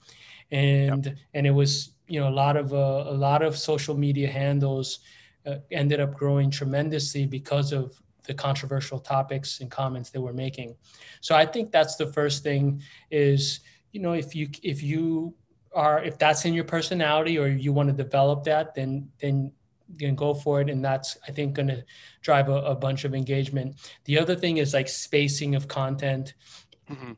and 0.50 1.16
and 1.34 1.46
it 1.46 1.50
was 1.50 1.92
you 2.08 2.20
know 2.20 2.28
a 2.28 2.36
lot 2.44 2.56
of 2.56 2.72
uh, 2.72 3.04
a 3.06 3.16
lot 3.16 3.42
of 3.42 3.56
social 3.56 3.96
media 3.96 4.28
handles 4.28 5.00
uh, 5.46 5.56
ended 5.70 6.00
up 6.00 6.14
growing 6.14 6.50
tremendously 6.50 7.26
because 7.26 7.72
of 7.72 8.00
the 8.26 8.34
controversial 8.34 8.98
topics 8.98 9.60
and 9.60 9.70
comments 9.70 10.10
they 10.10 10.18
were 10.18 10.32
making. 10.32 10.74
So 11.20 11.34
I 11.34 11.46
think 11.46 11.70
that's 11.70 11.96
the 11.96 12.06
first 12.06 12.42
thing 12.42 12.82
is 13.10 13.60
you 13.94 14.00
know 14.00 14.12
if 14.12 14.34
you 14.34 14.48
if 14.62 14.82
you 14.82 15.32
are 15.72 16.02
if 16.02 16.18
that's 16.18 16.44
in 16.44 16.52
your 16.52 16.64
personality 16.64 17.38
or 17.38 17.46
you 17.46 17.72
want 17.72 17.88
to 17.88 17.94
develop 17.94 18.44
that 18.44 18.74
then 18.74 19.08
then 19.20 19.52
you 19.88 19.98
can 19.98 20.14
go 20.16 20.34
for 20.34 20.60
it. 20.60 20.68
And 20.68 20.84
that's 20.84 21.16
i 21.28 21.30
think 21.30 21.54
going 21.54 21.68
to 21.68 21.84
drive 22.22 22.48
a, 22.48 22.58
a, 22.72 22.74
bunch 22.74 23.04
of 23.04 23.14
engagement. 23.14 23.76
The 24.04 24.18
other 24.18 24.34
thing 24.34 24.56
is 24.56 24.74
like 24.74 24.88
spacing 24.88 25.54
of 25.54 25.68
content. 25.68 26.34
Mm-hmm. 26.90 27.12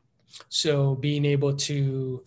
so 0.47 0.95
being 0.95 1.25
able 1.25 1.53
to 1.53 2.23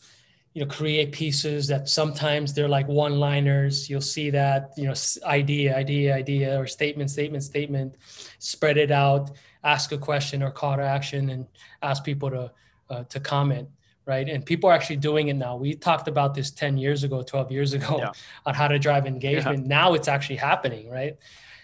you 0.52 0.60
know 0.60 0.66
create 0.66 1.10
pieces 1.12 1.68
that 1.68 1.88
sometimes 1.88 2.52
they're 2.52 2.68
like 2.68 2.86
one 2.86 3.18
liners 3.18 3.88
you'll 3.88 4.02
see 4.16 4.28
that 4.28 4.72
you 4.76 4.84
know 4.84 4.94
idea 5.24 5.74
idea 5.74 6.14
idea 6.14 6.60
or 6.60 6.66
statement 6.66 7.10
statement 7.10 7.44
statement. 7.44 7.96
Spread 8.40 8.76
it 8.78 8.90
out. 8.90 9.30
Ask 9.62 9.92
a 9.92 9.98
question 9.98 10.42
or 10.42 10.50
call 10.50 10.76
to 10.76 10.82
action 10.82 11.30
and 11.30 11.46
ask 11.82 12.02
people 12.02 12.30
to 12.30 12.52
uh, 12.90 13.04
to 13.04 13.20
comment 13.20 13.68
right? 14.06 14.28
And 14.28 14.44
people 14.44 14.70
are 14.70 14.72
actually 14.72 14.96
doing 14.96 15.28
it 15.28 15.34
now. 15.34 15.56
We 15.56 15.74
talked 15.74 16.08
about 16.08 16.34
this 16.34 16.50
10 16.50 16.78
years 16.78 17.04
ago, 17.04 17.22
12 17.22 17.52
years 17.52 17.72
ago 17.74 17.98
yeah. 17.98 18.12
on 18.46 18.54
how 18.54 18.68
to 18.68 18.78
drive 18.78 19.06
engagement. 19.06 19.62
Yeah. 19.62 19.68
Now 19.68 19.94
it's 19.94 20.08
actually 20.08 20.36
happening, 20.36 20.90
right? 20.90 21.16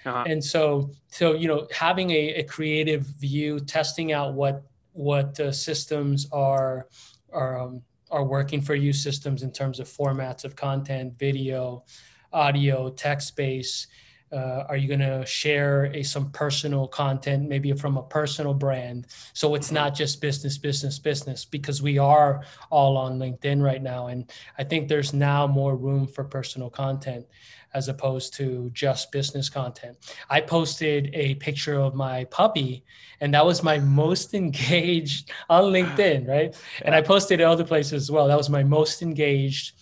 Uh-huh. 0.05 0.25
And 0.27 0.43
so, 0.43 0.93
so 1.09 1.35
you 1.35 1.49
know, 1.49 1.67
having 1.75 2.11
a, 2.11 2.35
a 2.35 2.43
creative 2.45 3.03
view, 3.03 3.59
testing 3.61 4.13
out 4.13 4.35
what 4.35 4.63
what 4.93 5.39
uh, 5.41 5.53
systems 5.53 6.27
are 6.33 6.87
are 7.33 7.59
um, 7.59 7.83
are 8.11 8.25
working 8.25 8.61
for 8.61 8.75
you, 8.75 8.93
systems 8.93 9.43
in 9.43 9.51
terms 9.51 9.81
of 9.81 9.89
formats 9.89 10.45
of 10.45 10.55
content, 10.55 11.19
video, 11.19 11.85
audio, 12.33 12.91
text 12.91 13.29
space, 13.29 13.89
uh, 14.33 14.65
are 14.69 14.77
you 14.77 14.89
going 14.89 15.01
to 15.01 15.25
share 15.25 15.85
a, 15.95 16.03
some 16.03 16.31
personal 16.31 16.89
content, 16.89 17.49
maybe 17.49 17.73
from 17.73 17.97
a 17.97 18.03
personal 18.03 18.55
brand? 18.55 19.07
So 19.33 19.55
it's 19.55 19.71
not 19.71 19.95
just 19.95 20.21
business, 20.21 20.59
business, 20.59 20.99
business, 20.99 21.45
because 21.45 21.81
we 21.81 21.99
are 21.99 22.43
all 22.71 22.97
on 22.97 23.19
LinkedIn 23.19 23.63
right 23.63 23.83
now. 23.83 24.09
And 24.09 24.31
I 24.59 24.65
think 24.65 24.89
there's 24.89 25.13
now 25.13 25.47
more 25.47 25.77
room 25.77 26.07
for 26.07 26.25
personal 26.25 26.71
content 26.71 27.27
as 27.75 27.89
opposed 27.89 28.35
to 28.35 28.71
just 28.73 29.13
business 29.13 29.49
content. 29.49 29.97
I 30.31 30.41
posted 30.41 31.11
a 31.15 31.35
picture 31.37 31.79
of 31.79 31.95
my 31.95 32.25
puppy, 32.25 32.85
and 33.21 33.35
that 33.35 33.45
was 33.45 33.63
my 33.63 33.79
most 33.79 34.35
engaged 34.43 35.31
on 35.49 35.65
LinkedIn, 35.65 36.27
right? 36.29 36.57
And 36.83 36.95
I 36.95 37.03
posted 37.03 37.41
it 37.41 37.45
other 37.45 37.65
places 37.65 37.93
as 37.93 38.11
well. 38.11 38.27
That 38.29 38.39
was 38.39 38.51
my 38.51 38.65
most 38.65 39.03
engaged 39.03 39.73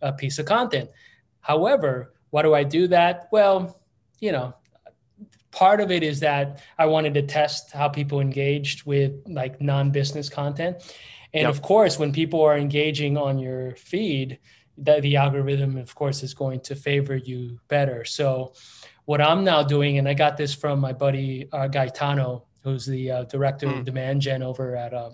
uh, 0.00 0.12
piece 0.12 0.38
of 0.38 0.46
content. 0.46 0.90
However, 1.40 2.14
why 2.30 2.42
do 2.42 2.54
I 2.54 2.62
do 2.62 2.86
that? 2.88 3.28
Well, 3.32 3.79
you 4.20 4.32
know, 4.32 4.54
part 5.50 5.80
of 5.80 5.90
it 5.90 6.02
is 6.02 6.20
that 6.20 6.62
I 6.78 6.86
wanted 6.86 7.14
to 7.14 7.22
test 7.22 7.72
how 7.72 7.88
people 7.88 8.20
engaged 8.20 8.86
with 8.86 9.12
like 9.26 9.60
non-business 9.60 10.28
content. 10.28 10.76
And 11.32 11.42
yep. 11.42 11.50
of 11.50 11.62
course, 11.62 11.98
when 11.98 12.12
people 12.12 12.42
are 12.42 12.56
engaging 12.56 13.16
on 13.16 13.38
your 13.38 13.74
feed, 13.76 14.38
that 14.78 15.02
the 15.02 15.16
algorithm, 15.16 15.76
of 15.76 15.94
course, 15.94 16.22
is 16.22 16.34
going 16.34 16.60
to 16.60 16.74
favor 16.74 17.16
you 17.16 17.60
better. 17.68 18.04
So, 18.04 18.54
what 19.04 19.20
I'm 19.20 19.44
now 19.44 19.62
doing, 19.62 19.98
and 19.98 20.08
I 20.08 20.14
got 20.14 20.36
this 20.36 20.54
from 20.54 20.78
my 20.78 20.92
buddy 20.92 21.48
uh, 21.52 21.66
Gaetano, 21.66 22.46
who's 22.62 22.86
the 22.86 23.10
uh, 23.10 23.24
director 23.24 23.66
mm. 23.66 23.78
of 23.78 23.84
demand 23.84 24.22
gen 24.22 24.42
over 24.42 24.76
at 24.76 24.94
uh, 24.94 25.10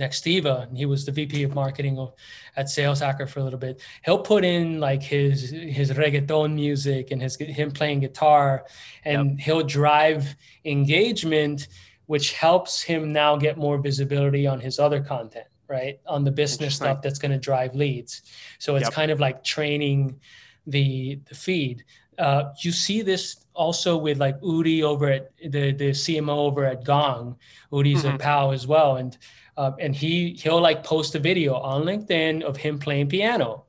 Nextiva, 0.00 0.66
and 0.68 0.76
he 0.76 0.86
was 0.86 1.04
the 1.04 1.12
VP 1.12 1.42
of 1.42 1.54
marketing 1.54 1.98
of, 1.98 2.14
at 2.56 2.68
Sales 2.68 3.00
Hacker 3.00 3.26
for 3.26 3.40
a 3.40 3.44
little 3.44 3.58
bit. 3.58 3.80
He'll 4.04 4.18
put 4.18 4.44
in 4.44 4.80
like 4.80 5.02
his 5.02 5.50
his 5.50 5.92
reggaeton 5.92 6.54
music 6.54 7.10
and 7.10 7.20
his 7.20 7.36
him 7.36 7.70
playing 7.70 8.00
guitar, 8.00 8.64
and 9.04 9.30
yep. 9.30 9.40
he'll 9.40 9.62
drive 9.62 10.34
engagement, 10.64 11.68
which 12.06 12.32
helps 12.32 12.82
him 12.82 13.12
now 13.12 13.36
get 13.36 13.58
more 13.58 13.78
visibility 13.78 14.46
on 14.46 14.58
his 14.58 14.78
other 14.78 15.00
content, 15.00 15.46
right? 15.68 16.00
On 16.06 16.24
the 16.24 16.32
business 16.32 16.76
stuff 16.76 17.02
that's 17.02 17.18
going 17.18 17.32
to 17.32 17.38
drive 17.38 17.74
leads. 17.74 18.22
So 18.58 18.76
it's 18.76 18.86
yep. 18.86 18.92
kind 18.92 19.10
of 19.10 19.20
like 19.20 19.44
training 19.44 20.18
the 20.66 21.20
the 21.28 21.34
feed. 21.34 21.84
Uh, 22.18 22.52
you 22.62 22.70
see 22.70 23.00
this 23.00 23.46
also 23.54 23.96
with 23.96 24.18
like 24.18 24.38
Udi 24.40 24.82
over 24.82 25.10
at 25.10 25.32
the 25.38 25.72
the 25.72 25.90
CMO 25.90 26.36
over 26.36 26.64
at 26.64 26.84
Gong. 26.84 27.36
Udi's 27.72 28.04
mm-hmm. 28.04 28.16
a 28.16 28.18
pal 28.18 28.52
as 28.52 28.66
well, 28.66 28.96
and 28.96 29.16
uh, 29.60 29.72
and 29.78 29.94
he 29.94 30.32
he'll 30.42 30.62
like 30.62 30.82
post 30.82 31.14
a 31.14 31.18
video 31.18 31.54
on 31.54 31.82
LinkedIn 31.82 32.42
of 32.42 32.56
him 32.56 32.78
playing 32.78 33.08
piano, 33.08 33.66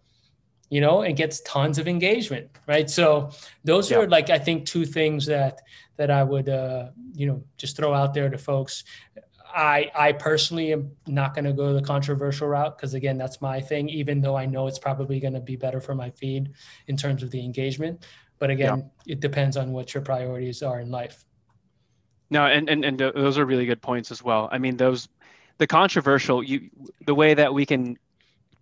you 0.70 0.80
know, 0.80 1.02
and 1.02 1.18
gets 1.18 1.42
tons 1.42 1.78
of 1.78 1.86
engagement, 1.86 2.50
right? 2.66 2.90
So 2.90 3.32
those 3.66 3.92
yeah. 3.92 3.98
are 3.98 4.08
like 4.08 4.30
I 4.30 4.40
think 4.40 4.66
two 4.66 4.86
things 4.86 5.26
that 5.26 5.60
that 5.98 6.10
I 6.10 6.24
would 6.24 6.48
uh, 6.48 6.92
you 7.14 7.28
know 7.28 7.44
just 7.58 7.76
throw 7.76 7.94
out 7.94 8.14
there 8.14 8.30
to 8.30 8.38
folks. 8.38 8.86
I 9.54 9.92
I 9.94 10.14
personally 10.14 10.72
am 10.72 10.92
not 11.08 11.34
going 11.34 11.44
to 11.44 11.52
go 11.52 11.74
the 11.74 11.82
controversial 11.82 12.48
route 12.48 12.78
because 12.78 12.94
again 12.94 13.18
that's 13.18 13.42
my 13.42 13.60
thing. 13.60 13.90
Even 13.90 14.22
though 14.22 14.38
I 14.38 14.46
know 14.46 14.68
it's 14.68 14.80
probably 14.80 15.20
going 15.20 15.34
to 15.34 15.42
be 15.42 15.58
better 15.58 15.82
for 15.82 15.94
my 15.94 16.10
feed 16.12 16.54
in 16.88 16.96
terms 16.96 17.22
of 17.22 17.32
the 17.32 17.44
engagement, 17.44 18.06
but 18.40 18.50
again, 18.50 18.90
yeah. 19.06 19.14
it 19.16 19.20
depends 19.20 19.58
on 19.58 19.74
what 19.74 19.94
your 19.94 20.04
priorities 20.04 20.64
are 20.64 20.80
in 20.80 20.90
life. 20.90 21.26
No, 22.30 22.46
and, 22.46 22.70
and 22.70 22.86
and 22.86 22.98
those 22.98 23.38
are 23.38 23.46
really 23.46 23.66
good 23.66 23.82
points 23.82 24.10
as 24.10 24.24
well. 24.24 24.48
I 24.54 24.58
mean, 24.58 24.78
those 24.78 25.10
the 25.62 25.68
controversial 25.68 26.42
you 26.44 26.70
the 27.06 27.14
way 27.14 27.36
that 27.36 27.54
we 27.54 27.66
can 27.66 27.96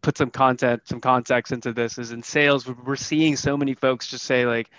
put 0.01 0.17
some 0.17 0.29
content 0.29 0.81
some 0.85 0.99
context 0.99 1.53
into 1.53 1.71
this 1.71 1.97
is 1.97 2.11
in 2.11 2.21
sales 2.21 2.67
we're 2.67 2.95
seeing 2.95 3.35
so 3.35 3.55
many 3.55 3.73
folks 3.73 4.07
just 4.07 4.25
say 4.25 4.45
like 4.45 4.69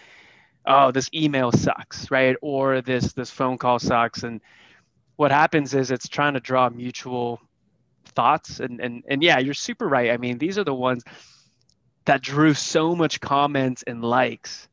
oh 0.66 0.90
this 0.90 1.08
email 1.14 1.52
sucks 1.52 2.10
right? 2.10 2.36
Or 2.42 2.80
this 2.80 3.12
this 3.12 3.30
phone 3.30 3.58
call 3.58 3.78
sucks. 3.78 4.22
And 4.22 4.40
what 5.16 5.30
happens 5.30 5.74
is 5.74 5.90
it's 5.90 6.08
trying 6.08 6.34
to 6.34 6.40
draw 6.40 6.68
mutual 6.68 7.40
thoughts. 8.06 8.60
And 8.60 8.80
and 8.80 9.04
and 9.08 9.22
yeah 9.22 9.38
you're 9.38 9.54
super 9.54 9.88
right. 9.88 10.10
I 10.10 10.16
mean 10.16 10.38
these 10.38 10.58
are 10.58 10.64
the 10.64 10.74
ones 10.74 11.02
that 12.06 12.22
drew 12.22 12.54
so 12.54 12.94
much 12.94 13.20
comments 13.20 13.84
and 13.86 14.02
likes 14.02 14.68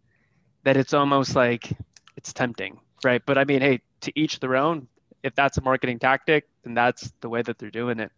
that 0.63 0.77
it's 0.77 0.94
almost 0.94 1.36
like 1.36 1.72
it's 2.16 2.34
tempting 2.34 2.80
right? 3.04 3.22
But 3.25 3.38
i 3.38 3.46
mean 3.46 3.62
hey 3.62 3.82
to 4.01 4.12
each 4.20 4.39
their 4.39 4.56
own 4.56 4.88
if 5.27 5.36
that's 5.36 5.57
a 5.57 5.62
marketing 5.62 6.00
tactic, 6.00 6.48
then 6.63 6.74
that's 6.74 7.13
the 7.22 7.29
way 7.29 7.41
that 7.41 7.60
they're 7.60 7.69
doing 7.69 8.00
it. 8.00 8.12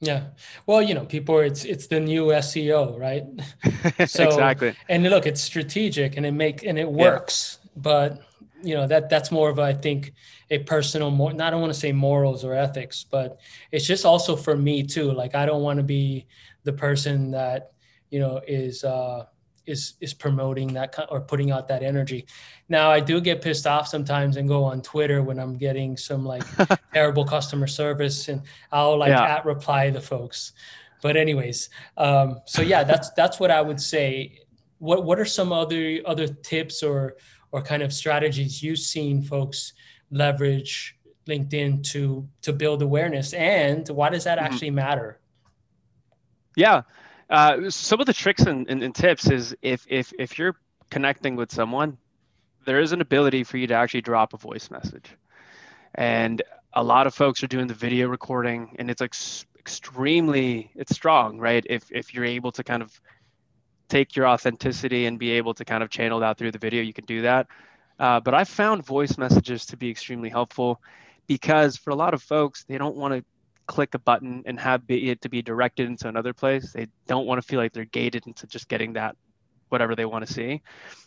Yeah. 0.00 0.28
Well, 0.66 0.80
you 0.80 0.94
know, 0.94 1.04
people 1.04 1.38
it's 1.40 1.64
it's 1.64 1.86
the 1.86 2.00
new 2.00 2.26
SEO, 2.26 2.98
right? 2.98 3.24
So 4.08 4.24
exactly. 4.24 4.74
And 4.88 5.02
look, 5.04 5.26
it's 5.26 5.40
strategic 5.40 6.16
and 6.16 6.24
it 6.24 6.32
make 6.32 6.62
and 6.64 6.78
it 6.78 6.90
works, 6.90 7.58
yeah. 7.62 7.70
but 7.76 8.20
you 8.62 8.74
know, 8.74 8.86
that 8.86 9.10
that's 9.10 9.30
more 9.30 9.50
of 9.50 9.58
I 9.58 9.74
think 9.74 10.14
a 10.50 10.58
personal 10.58 11.10
more 11.10 11.32
not 11.32 11.48
I 11.48 11.50
don't 11.50 11.60
want 11.60 11.72
to 11.72 11.78
say 11.78 11.92
morals 11.92 12.44
or 12.44 12.54
ethics, 12.54 13.04
but 13.10 13.40
it's 13.72 13.86
just 13.86 14.06
also 14.06 14.36
for 14.36 14.56
me 14.56 14.82
too. 14.82 15.12
Like 15.12 15.34
I 15.34 15.44
don't 15.44 15.62
want 15.62 15.76
to 15.78 15.82
be 15.82 16.26
the 16.64 16.72
person 16.72 17.30
that, 17.32 17.72
you 18.10 18.20
know, 18.20 18.40
is 18.46 18.84
uh 18.84 19.26
is 19.70 19.94
is 20.00 20.12
promoting 20.12 20.72
that 20.74 20.94
or 21.10 21.20
putting 21.20 21.50
out 21.50 21.68
that 21.68 21.82
energy. 21.82 22.26
Now 22.68 22.90
I 22.90 23.00
do 23.00 23.20
get 23.20 23.42
pissed 23.42 23.66
off 23.66 23.88
sometimes 23.88 24.36
and 24.36 24.48
go 24.48 24.64
on 24.64 24.82
Twitter 24.82 25.22
when 25.22 25.38
I'm 25.38 25.56
getting 25.56 25.96
some 25.96 26.24
like 26.24 26.42
terrible 26.92 27.24
customer 27.24 27.66
service 27.66 28.28
and 28.28 28.42
I'll 28.72 28.98
like 28.98 29.10
yeah. 29.10 29.36
at 29.36 29.46
reply 29.46 29.90
the 29.90 30.00
folks. 30.00 30.52
But 31.02 31.16
anyways, 31.16 31.70
um, 31.96 32.40
so 32.44 32.62
yeah, 32.62 32.84
that's 32.84 33.10
that's 33.10 33.40
what 33.40 33.50
I 33.50 33.62
would 33.62 33.80
say. 33.80 34.38
What 34.78 35.04
what 35.04 35.18
are 35.18 35.24
some 35.24 35.52
other 35.52 36.00
other 36.04 36.26
tips 36.26 36.82
or 36.82 37.16
or 37.52 37.62
kind 37.62 37.82
of 37.82 37.92
strategies 37.92 38.62
you've 38.62 38.78
seen 38.78 39.22
folks 39.22 39.72
leverage 40.10 40.96
LinkedIn 41.26 41.82
to 41.92 42.28
to 42.42 42.52
build 42.52 42.82
awareness 42.82 43.32
and 43.32 43.88
why 43.88 44.08
does 44.10 44.24
that 44.24 44.38
mm-hmm. 44.38 44.52
actually 44.52 44.70
matter? 44.70 45.20
Yeah. 46.56 46.82
Uh, 47.30 47.70
some 47.70 48.00
of 48.00 48.06
the 48.06 48.12
tricks 48.12 48.42
and, 48.42 48.68
and, 48.68 48.82
and, 48.82 48.92
tips 48.92 49.30
is 49.30 49.54
if, 49.62 49.86
if, 49.88 50.12
if 50.18 50.36
you're 50.36 50.56
connecting 50.90 51.36
with 51.36 51.52
someone, 51.52 51.96
there 52.66 52.80
is 52.80 52.90
an 52.90 53.00
ability 53.00 53.44
for 53.44 53.56
you 53.56 53.68
to 53.68 53.74
actually 53.74 54.00
drop 54.00 54.34
a 54.34 54.36
voice 54.36 54.68
message. 54.68 55.16
And 55.94 56.42
a 56.72 56.82
lot 56.82 57.06
of 57.06 57.14
folks 57.14 57.42
are 57.44 57.46
doing 57.46 57.68
the 57.68 57.74
video 57.74 58.08
recording 58.08 58.74
and 58.80 58.90
it's 58.90 59.00
ex- 59.00 59.46
extremely, 59.56 60.72
it's 60.74 60.92
strong, 60.92 61.38
right? 61.38 61.64
If, 61.70 61.90
if 61.92 62.12
you're 62.12 62.24
able 62.24 62.50
to 62.52 62.64
kind 62.64 62.82
of 62.82 63.00
take 63.88 64.16
your 64.16 64.26
authenticity 64.26 65.06
and 65.06 65.18
be 65.18 65.30
able 65.32 65.54
to 65.54 65.64
kind 65.64 65.84
of 65.84 65.90
channel 65.90 66.20
that 66.20 66.36
through 66.36 66.50
the 66.50 66.58
video, 66.58 66.82
you 66.82 66.92
can 66.92 67.04
do 67.04 67.22
that. 67.22 67.46
Uh, 67.98 68.18
but 68.18 68.34
I 68.34 68.42
found 68.42 68.84
voice 68.84 69.18
messages 69.18 69.66
to 69.66 69.76
be 69.76 69.88
extremely 69.88 70.30
helpful 70.30 70.80
because 71.28 71.76
for 71.76 71.90
a 71.90 71.94
lot 71.94 72.12
of 72.12 72.22
folks, 72.22 72.64
they 72.64 72.78
don't 72.78 72.96
want 72.96 73.14
to 73.14 73.24
click 73.70 73.94
a 73.94 74.00
button 74.00 74.42
and 74.46 74.58
have 74.58 74.82
it 74.88 75.20
to 75.20 75.28
be 75.28 75.42
directed 75.42 75.86
into 75.86 76.08
another 76.08 76.32
place. 76.32 76.72
They 76.72 76.88
don't 77.06 77.24
want 77.24 77.40
to 77.40 77.46
feel 77.46 77.60
like 77.60 77.72
they're 77.72 77.84
gated 77.84 78.26
into 78.26 78.48
just 78.48 78.68
getting 78.68 78.94
that 78.94 79.14
whatever 79.68 79.94
they 79.94 80.04
want 80.04 80.26
to 80.26 80.32
see. 80.32 80.60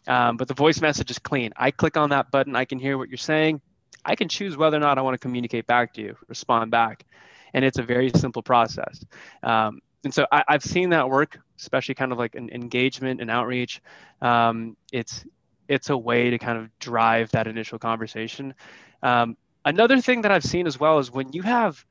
Um, 0.08 0.38
but 0.38 0.48
the 0.48 0.53
voice 0.53 0.79
message 0.79 1.12
is 1.12 1.20
clean. 1.20 1.51
I 1.58 1.72
click 1.72 1.98
on 1.98 2.12
that 2.12 2.32
button, 2.32 2.55
I 2.55 2.63
can 2.63 2.79
hear 2.79 2.98
what 2.98 3.10
you're 3.10 3.17
saying. 3.17 3.60
I 4.05 4.15
can 4.15 4.29
choose 4.29 4.55
whether 4.55 4.77
or 4.77 4.79
not 4.79 4.98
I 4.98 5.01
want 5.01 5.13
to 5.13 5.17
communicate 5.17 5.67
back 5.67 5.93
to 5.96 6.01
you, 6.01 6.15
respond 6.29 6.72
back. 6.72 7.05
And 7.53 7.65
it's 7.65 7.79
a 7.79 7.84
very 7.84 8.10
simple 8.15 8.41
process. 8.41 9.03
Um, 9.43 9.82
and 10.05 10.13
so 10.13 10.25
I, 10.32 10.46
have 10.48 10.63
seen 10.63 10.91
that 10.91 11.10
work, 11.10 11.38
especially 11.60 11.96
kind 11.96 12.13
of 12.13 12.17
like 12.17 12.36
an 12.36 12.50
engagement 12.50 13.20
and 13.20 13.29
outreach. 13.29 13.82
Um, 14.22 14.77
it's 14.93 15.25
it's 15.67 15.89
a 15.89 15.98
way 15.98 16.29
to 16.29 16.38
kind 16.38 16.58
of 16.58 16.70
drive 16.79 17.32
that 17.32 17.48
initial 17.48 17.77
conversation. 17.77 18.53
Um, 19.01 19.36
another 19.65 20.00
thing 20.00 20.22
that 20.22 20.32
I've 20.32 20.43
seen 20.46 20.65
as 20.65 20.79
well 20.79 21.00
is 21.00 21.12
when 21.12 21.34
you 21.34 21.41
have 21.41 21.86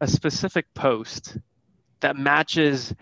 a 0.00 0.06
specific 0.06 0.72
post 0.74 1.36
that 2.00 2.16
matches 2.16 2.94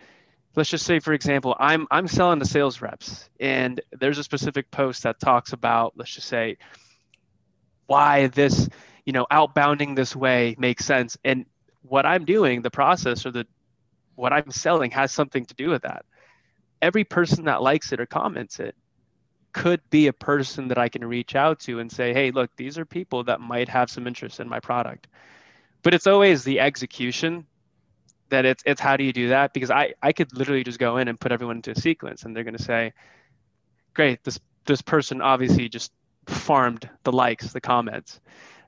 let's 0.54 0.70
just 0.70 0.86
say 0.86 0.98
for 0.98 1.12
example 1.12 1.54
i'm 1.58 1.86
i'm 1.90 2.08
selling 2.08 2.38
to 2.38 2.46
sales 2.46 2.80
reps 2.80 3.28
and 3.38 3.80
there's 3.92 4.18
a 4.18 4.24
specific 4.24 4.70
post 4.70 5.02
that 5.02 5.20
talks 5.20 5.52
about 5.52 5.92
let's 5.96 6.14
just 6.14 6.28
say 6.28 6.56
why 7.86 8.26
this 8.28 8.68
you 9.04 9.12
know 9.12 9.26
outbounding 9.30 9.96
this 9.96 10.14
way 10.14 10.54
makes 10.58 10.84
sense. 10.84 11.16
And 11.24 11.46
what 11.82 12.04
i'm 12.04 12.24
doing 12.24 12.62
the 12.62 12.70
process 12.70 13.24
or 13.24 13.30
the 13.30 13.46
what 14.16 14.32
i'm 14.32 14.50
selling 14.50 14.90
has 14.90 15.12
something 15.12 15.46
to 15.46 15.54
do 15.54 15.70
with 15.70 15.82
that. 15.82 16.04
Every 16.82 17.04
person 17.04 17.44
that 17.44 17.62
likes 17.62 17.92
it 17.92 18.00
or 18.00 18.06
comments 18.06 18.60
it 18.60 18.74
could 19.52 19.80
be 19.88 20.08
a 20.08 20.12
person 20.12 20.68
that 20.68 20.76
i 20.76 20.88
can 20.88 21.02
reach 21.02 21.34
out 21.34 21.60
to 21.60 21.78
and 21.78 21.90
say 21.90 22.12
hey 22.12 22.30
look 22.30 22.50
these 22.56 22.76
are 22.76 22.84
people 22.84 23.24
that 23.24 23.40
might 23.40 23.68
have 23.68 23.88
some 23.88 24.06
interest 24.06 24.38
in 24.38 24.48
my 24.48 24.60
product 24.60 25.06
but 25.86 25.94
it's 25.94 26.08
always 26.08 26.42
the 26.42 26.58
execution 26.58 27.46
that 28.30 28.44
it's 28.44 28.60
it's 28.66 28.80
how 28.80 28.96
do 28.96 29.04
you 29.04 29.12
do 29.12 29.28
that? 29.28 29.54
Because 29.54 29.70
i 29.70 29.94
i 30.02 30.12
could 30.12 30.36
literally 30.36 30.64
just 30.64 30.80
go 30.80 30.96
in 30.96 31.06
and 31.06 31.20
put 31.20 31.30
everyone 31.30 31.58
into 31.58 31.70
a 31.70 31.76
sequence 31.76 32.24
and 32.24 32.34
they're 32.34 32.42
going 32.42 32.56
to 32.56 32.62
say 32.62 32.92
great 33.94 34.24
this 34.24 34.40
this 34.64 34.82
person 34.82 35.22
obviously 35.22 35.68
just 35.68 35.92
farmed 36.26 36.90
the 37.04 37.12
likes 37.12 37.52
the 37.52 37.60
comments. 37.60 38.18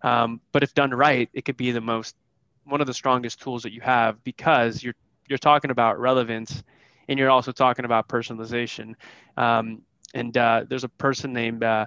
Um, 0.02 0.40
but 0.52 0.62
if 0.62 0.75
done 0.75 0.92
right 0.92 1.28
it 1.32 1.44
could 1.44 1.56
be 1.56 1.72
the 1.72 1.80
most 1.80 2.14
one 2.62 2.80
of 2.80 2.87
the 2.87 2.94
strongest 2.94 3.40
tools 3.40 3.64
that 3.64 3.72
you 3.72 3.80
have 3.80 4.22
because 4.22 4.80
you're 4.84 4.94
you're 5.28 5.38
talking 5.38 5.72
about 5.72 5.98
relevance 5.98 6.62
and 7.08 7.18
you're 7.18 7.30
also 7.30 7.50
talking 7.50 7.84
about 7.84 8.06
personalization. 8.06 8.94
Um, 9.37 9.82
and 10.14 10.37
uh, 10.38 10.66
there's 10.68 10.84
a 10.84 10.88
person 10.88 11.32
named 11.32 11.64
uh, 11.64 11.87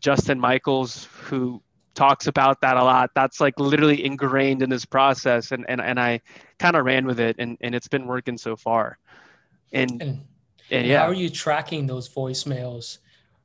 Justin 0.00 0.38
Michaels 0.38 1.08
who 1.22 1.62
talks 1.96 2.28
about 2.28 2.60
that 2.60 2.76
a 2.76 2.84
lot. 2.84 3.10
That's 3.14 3.40
like 3.40 3.58
literally 3.58 4.04
ingrained 4.04 4.62
in 4.62 4.70
this 4.70 4.84
process, 4.84 5.50
and 5.50 5.64
and 5.68 5.80
and 5.80 5.98
I 5.98 6.20
kind 6.58 6.76
of 6.76 6.84
ran 6.84 7.06
with 7.06 7.18
it, 7.18 7.36
and 7.38 7.56
and 7.60 7.74
it's 7.74 7.88
been 7.88 8.06
working 8.06 8.38
so 8.38 8.54
far. 8.54 8.98
And 9.72 9.90
and, 9.90 10.02
and, 10.02 10.20
and 10.70 10.86
yeah, 10.86 11.00
how 11.00 11.08
are 11.08 11.14
you 11.14 11.30
tracking 11.30 11.86
those 11.86 12.08
voicemails 12.08 12.98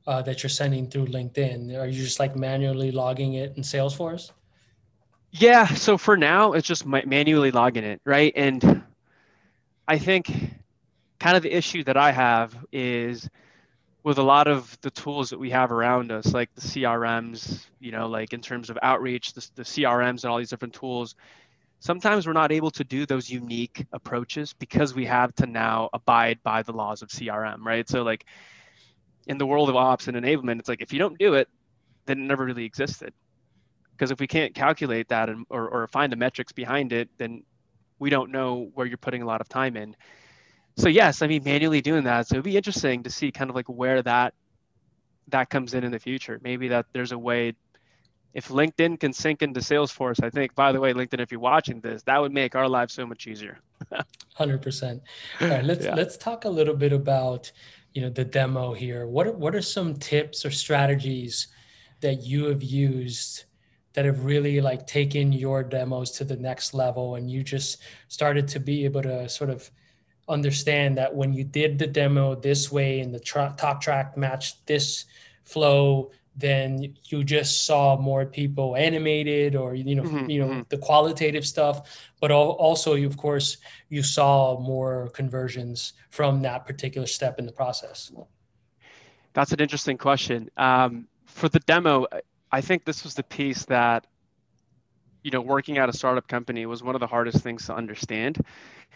uh, 0.06 0.22
that 0.24 0.44
you're 0.44 0.50
sending 0.50 0.88
through 0.88 1.08
LinkedIn? 1.08 1.76
Are 1.80 1.88
you 1.88 2.04
just 2.04 2.20
like 2.20 2.36
manually 2.36 2.92
logging 2.92 3.34
it 3.34 3.56
in 3.58 3.64
Salesforce? 3.64 4.32
Yeah. 5.32 5.66
So 5.68 5.98
for 5.98 6.18
now, 6.18 6.54
it's 6.54 6.68
just 6.68 6.86
manually 6.86 7.52
logging 7.52 7.86
it, 7.86 8.02
right? 8.06 8.34
And 8.36 8.84
I 9.88 9.98
think 9.98 10.30
kind 11.20 11.38
of 11.38 11.44
the 11.44 11.56
issue 11.56 11.84
that 11.86 11.96
I 11.96 12.12
have 12.12 12.58
is 12.72 13.30
with 14.04 14.18
a 14.18 14.24
lot 14.24 14.48
of 14.48 14.78
the 14.82 14.92
tools 14.92 15.30
that 15.30 15.40
we 15.40 15.52
have 15.52 15.72
around 15.72 16.12
us, 16.12 16.34
like 16.34 16.54
the 16.56 16.62
CRMs, 16.62 17.66
you 17.80 17.92
know, 17.92 18.08
like 18.08 18.34
in 18.34 18.42
terms 18.42 18.70
of 18.70 18.78
outreach, 18.82 19.34
the, 19.34 19.48
the 19.56 19.64
CRMs 19.64 20.24
and 20.24 20.26
all 20.26 20.40
these 20.40 20.50
different 20.50 20.74
tools, 20.74 21.16
sometimes 21.80 22.26
we're 22.26 22.34
not 22.34 22.52
able 22.52 22.72
to 22.72 22.84
do 22.84 23.06
those 23.06 23.30
unique 23.30 23.86
approaches 23.94 24.54
because 24.54 24.96
we 24.96 25.06
have 25.06 25.34
to 25.36 25.46
now 25.46 25.90
abide 25.94 26.40
by 26.44 26.64
the 26.64 26.72
laws 26.72 27.04
of 27.04 27.10
CRM, 27.10 27.60
right? 27.64 27.88
So, 27.88 28.02
like 28.02 28.26
in 29.28 29.38
the 29.38 29.46
world 29.46 29.70
of 29.70 29.76
ops 29.76 30.08
and 30.08 30.18
enablement, 30.18 30.60
it's 30.60 30.70
like 30.70 30.82
if 30.82 30.92
you 30.94 31.00
don't 31.00 31.18
do 31.20 31.36
it, 31.36 31.48
then 32.08 32.20
it 32.20 32.24
never 32.24 32.46
really 32.46 32.66
existed. 32.66 33.14
Because 33.92 34.10
if 34.10 34.20
we 34.20 34.26
can't 34.26 34.56
calculate 34.56 35.10
that 35.10 35.30
and, 35.30 35.46
or, 35.50 35.70
or 35.70 35.88
find 35.88 36.12
the 36.12 36.16
metrics 36.18 36.52
behind 36.52 36.92
it, 36.92 37.10
then 37.20 37.44
we 38.00 38.10
don't 38.10 38.32
know 38.32 38.72
where 38.74 38.88
you're 38.88 38.98
putting 38.98 39.22
a 39.22 39.28
lot 39.28 39.42
of 39.42 39.48
time 39.48 39.78
in 39.78 39.96
so 40.82 40.90
yes, 40.90 41.22
I 41.22 41.28
mean 41.28 41.44
manually 41.44 41.82
doing 41.82 42.04
that. 42.06 42.28
So 42.28 42.36
it'd 42.36 42.44
be 42.44 42.58
interesting 42.58 43.04
to 43.04 43.10
see 43.10 43.32
kind 43.32 43.50
of 43.50 43.56
like 43.56 43.68
where 43.68 44.02
that 44.02 44.34
that 45.28 45.50
comes 45.50 45.74
in 45.74 45.84
in 45.84 45.92
the 45.92 46.00
future. 46.00 46.40
Maybe 46.44 46.68
that 46.70 46.88
there's 46.94 47.12
a 47.12 47.18
way. 47.18 47.54
If 48.34 48.48
LinkedIn 48.48 49.00
can 49.00 49.12
sync 49.14 49.42
into 49.42 49.60
Salesforce, 49.60 50.24
I 50.24 50.30
think. 50.30 50.56
By 50.56 50.72
the 50.72 50.80
way, 50.80 50.94
LinkedIn, 50.94 51.20
if 51.20 51.32
you're 51.32 51.42
watching 51.42 51.82
this, 51.82 52.02
that 52.04 52.20
would 52.20 52.32
make 52.32 52.56
our 52.56 52.68
lives 52.68 52.94
so 52.94 53.06
much 53.06 53.28
easier. 53.28 53.60
Hundred 54.36 54.62
percent. 54.62 55.04
All 55.40 55.50
right, 55.50 55.64
let's 55.64 55.86
yeah. 55.86 55.96
let's 55.96 56.18
talk 56.18 56.46
a 56.46 56.50
little 56.50 56.76
bit 56.76 56.94
about 56.94 57.52
you 57.94 58.02
know 58.02 58.10
the 58.10 58.26
demo 58.26 58.74
here. 58.74 59.06
What 59.06 59.28
are, 59.28 59.34
what 59.34 59.54
are 59.54 59.62
some 59.62 59.96
tips 59.96 60.46
or 60.46 60.52
strategies 60.52 61.48
that 62.00 62.24
you 62.24 62.46
have 62.46 62.64
used 62.64 63.44
that 63.94 64.06
have 64.06 64.24
really 64.26 64.62
like 64.62 64.88
taken 64.88 65.34
your 65.34 65.62
demos 65.62 66.12
to 66.12 66.24
the 66.24 66.38
next 66.38 66.74
level, 66.74 67.16
and 67.16 67.30
you 67.30 67.44
just 67.44 67.84
started 68.08 68.48
to 68.48 68.60
be 68.60 68.86
able 68.86 69.04
to 69.04 69.30
sort 69.30 69.50
of 69.50 69.70
understand 70.32 70.98
that 70.98 71.14
when 71.14 71.34
you 71.34 71.44
did 71.44 71.78
the 71.78 71.88
demo 71.88 72.36
this 72.36 72.72
way 72.72 73.00
and 73.02 73.14
the 73.14 73.20
tra- 73.20 73.54
talk 73.58 73.82
track 73.82 74.18
matched 74.18 74.66
this 74.66 75.06
flow 75.44 76.12
then 76.38 76.96
you 77.06 77.26
just 77.26 77.66
saw 77.66 77.98
more 77.98 78.26
people 78.26 78.76
animated 78.78 79.54
or 79.54 79.76
you 79.76 79.96
know 79.96 80.04
mm-hmm, 80.04 80.30
you 80.30 80.40
know 80.40 80.48
mm-hmm. 80.48 80.62
the 80.70 80.78
qualitative 80.78 81.46
stuff. 81.46 82.10
But 82.22 82.32
also 82.32 82.96
you 82.96 83.06
of 83.06 83.18
course 83.18 83.58
you 83.90 84.02
saw 84.02 84.58
more 84.58 85.10
conversions 85.10 85.92
from 86.10 86.42
that 86.44 86.66
particular 86.66 87.06
step 87.06 87.38
in 87.38 87.46
the 87.46 87.52
process. 87.52 88.14
That's 89.34 89.52
an 89.52 89.60
interesting 89.60 89.98
question. 89.98 90.50
Um, 90.56 91.10
for 91.32 91.50
the 91.50 91.60
demo 91.62 92.06
i 92.52 92.62
think 92.62 92.86
this 92.86 93.04
was 93.04 93.16
the 93.16 93.24
piece 93.24 93.66
that 93.66 94.06
you 95.24 95.32
know 95.32 95.42
working 95.42 95.78
at 95.78 95.90
a 95.90 95.94
startup 95.94 96.28
company 96.28 96.66
was 96.66 96.84
one 96.84 96.96
of 96.96 97.02
the 97.02 97.08
hardest 97.08 97.40
things 97.40 97.66
to 97.66 97.76
understand 97.76 98.44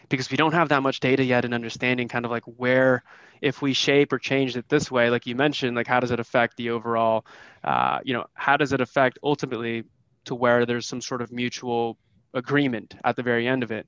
because 0.10 0.30
we 0.30 0.38
don't 0.38 0.54
have 0.54 0.70
that 0.70 0.84
much 0.84 1.00
data 1.00 1.24
yet 1.24 1.46
and 1.46 1.54
understanding 1.54 2.08
kind 2.08 2.26
of 2.26 2.32
like 2.32 2.44
where 2.58 3.04
if 3.42 3.62
we 3.62 3.74
shape 3.74 4.12
or 4.14 4.20
change 4.20 4.56
it 4.58 4.68
this 4.70 4.90
way 4.92 5.10
like 5.10 5.26
you 5.26 5.36
mentioned 5.36 5.76
like 5.76 5.88
how 5.88 6.00
does 6.00 6.12
it 6.12 6.20
affect 6.20 6.58
the 6.58 6.70
overall 6.70 7.26
uh, 7.64 8.00
you 8.04 8.14
know 8.14 8.26
how 8.34 8.58
does 8.58 8.74
it 8.74 8.82
affect 8.82 9.20
ultimately 9.24 9.84
to 10.26 10.36
where 10.36 10.66
there's 10.66 10.88
some 10.88 11.02
sort 11.02 11.22
of 11.22 11.32
mutual 11.32 11.98
agreement 12.34 12.96
at 13.04 13.16
the 13.16 13.24
very 13.24 13.48
end 13.48 13.64
of 13.64 13.72
it? 13.72 13.88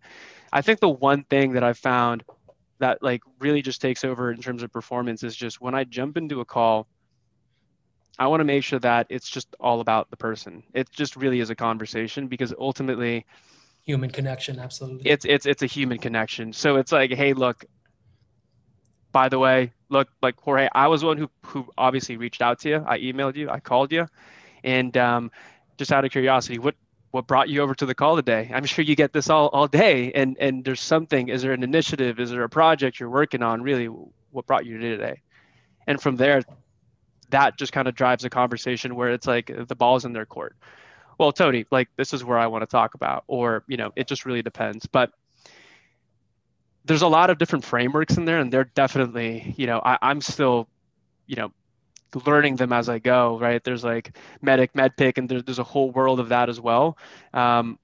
I 0.53 0.62
think 0.62 0.79
the 0.79 0.89
one 0.89 1.24
thing 1.24 1.53
that 1.53 1.63
i've 1.63 1.77
found 1.77 2.24
that 2.79 3.01
like 3.01 3.22
really 3.39 3.62
just 3.62 3.82
takes 3.82 4.03
over 4.03 4.32
in 4.32 4.41
terms 4.41 4.63
of 4.63 4.72
performance 4.72 5.23
is 5.23 5.36
just 5.36 5.60
when 5.60 5.76
i 5.76 5.84
jump 5.84 6.15
into 6.17 6.39
a 6.41 6.45
call 6.45 6.88
I 8.19 8.27
want 8.27 8.39
to 8.41 8.45
make 8.45 8.63
sure 8.63 8.80
that 8.80 9.08
it's 9.10 9.30
just 9.30 9.56
all 9.60 9.80
about 9.80 10.10
the 10.10 10.17
person. 10.17 10.63
It 10.73 10.89
just 10.89 11.15
really 11.15 11.39
is 11.39 11.49
a 11.49 11.56
conversation 11.56 12.27
because 12.27 12.53
ultimately 12.58 13.25
human 13.84 14.10
connection 14.10 14.60
absolutely. 14.60 15.10
It's 15.10 15.25
it's 15.25 15.45
it's 15.45 15.62
a 15.62 15.67
human 15.67 15.97
connection. 15.99 16.53
So 16.53 16.77
it's 16.77 16.91
like 16.91 17.12
hey 17.12 17.34
look 17.34 17.65
by 19.12 19.30
the 19.30 19.39
way 19.39 19.71
look 19.89 20.10
like 20.21 20.36
jorge 20.41 20.67
i 20.75 20.86
was 20.86 21.01
one 21.01 21.17
who 21.17 21.30
who 21.45 21.65
obviously 21.77 22.17
reached 22.17 22.41
out 22.41 22.60
to 22.60 22.69
you. 22.69 22.84
I 22.88 22.99
emailed 22.99 23.36
you. 23.36 23.49
I 23.49 23.60
called 23.60 23.91
you. 23.91 24.08
And 24.63 24.95
um, 24.97 25.32
just 25.77 25.91
out 25.91 26.03
of 26.03 26.12
curiosity 26.12 26.60
what 26.60 26.75
what 27.12 27.25
brought 27.25 27.49
you 27.49 27.62
over 27.62 27.73
to 27.73 27.86
the 27.86 27.95
call 27.95 28.15
today? 28.15 28.51
I'm 28.53 28.65
sure 28.65 28.84
you 28.84 28.95
get 28.95 29.13
this 29.13 29.30
all 29.30 29.47
all 29.49 29.67
day. 29.67 30.12
And 30.13 30.38
and 30.39 30.65
there's 30.65 30.82
something 30.82 31.30
is 31.30 31.41
there 31.41 31.53
an 31.53 31.63
initiative? 31.63 32.19
Is 32.19 32.32
there 32.32 32.43
a 32.43 32.49
project 32.49 32.99
you're 32.99 33.10
working 33.10 33.43
on? 33.43 33.62
Really 33.62 33.86
what 33.86 34.45
brought 34.45 34.65
you 34.65 34.77
to 34.77 34.89
today? 34.97 35.21
And 35.86 36.01
from 36.01 36.17
there 36.17 36.43
that 37.30 37.58
just 37.58 37.74
kind 37.74 37.88
of 37.88 37.96
drives 37.96 38.24
a 38.24 38.30
conversation 38.30 38.96
where 38.96 39.10
it's 39.10 39.28
like 39.28 39.52
the 39.68 39.76
ball's 39.76 40.06
in 40.06 40.13
their 40.13 40.26
court 40.26 40.56
well, 41.18 41.32
Tony, 41.32 41.66
like 41.72 41.90
this 41.96 42.13
is 42.13 42.24
where 42.24 42.38
I 42.38 42.48
want 42.48 42.62
to 42.62 42.68
talk 42.68 42.94
about, 42.94 43.24
or, 43.28 43.63
you 43.68 43.78
know, 43.78 43.92
it 43.96 44.08
just 44.08 44.26
really 44.26 44.42
depends. 44.42 44.86
But 44.86 45.12
there's 46.86 47.02
a 47.02 47.08
lot 47.08 47.30
of 47.30 47.38
different 47.38 47.66
frameworks 47.66 48.18
in 48.18 48.26
there, 48.26 48.40
and 48.40 48.52
they're 48.52 48.66
definitely, 48.66 49.54
you 49.58 49.66
know, 49.66 49.82
I, 49.84 49.98
I'm 50.02 50.22
still, 50.22 50.68
you 51.26 51.36
know, 51.36 51.52
learning 52.26 52.56
them 52.58 52.72
as 52.72 52.88
I 52.88 53.00
go, 53.00 53.38
right? 53.40 53.63
There's 53.63 53.84
like 53.84 54.16
MEDDIC, 54.44 54.70
MEDDPICC, 54.74 55.18
and 55.18 55.30
there's, 55.30 55.44
there's 55.44 55.60
a 55.60 55.63
whole 55.63 55.92
world 55.92 56.20
of 56.20 56.30
that 56.30 56.50
as 56.50 56.62
well. 56.62 56.98
Um, 57.34 57.80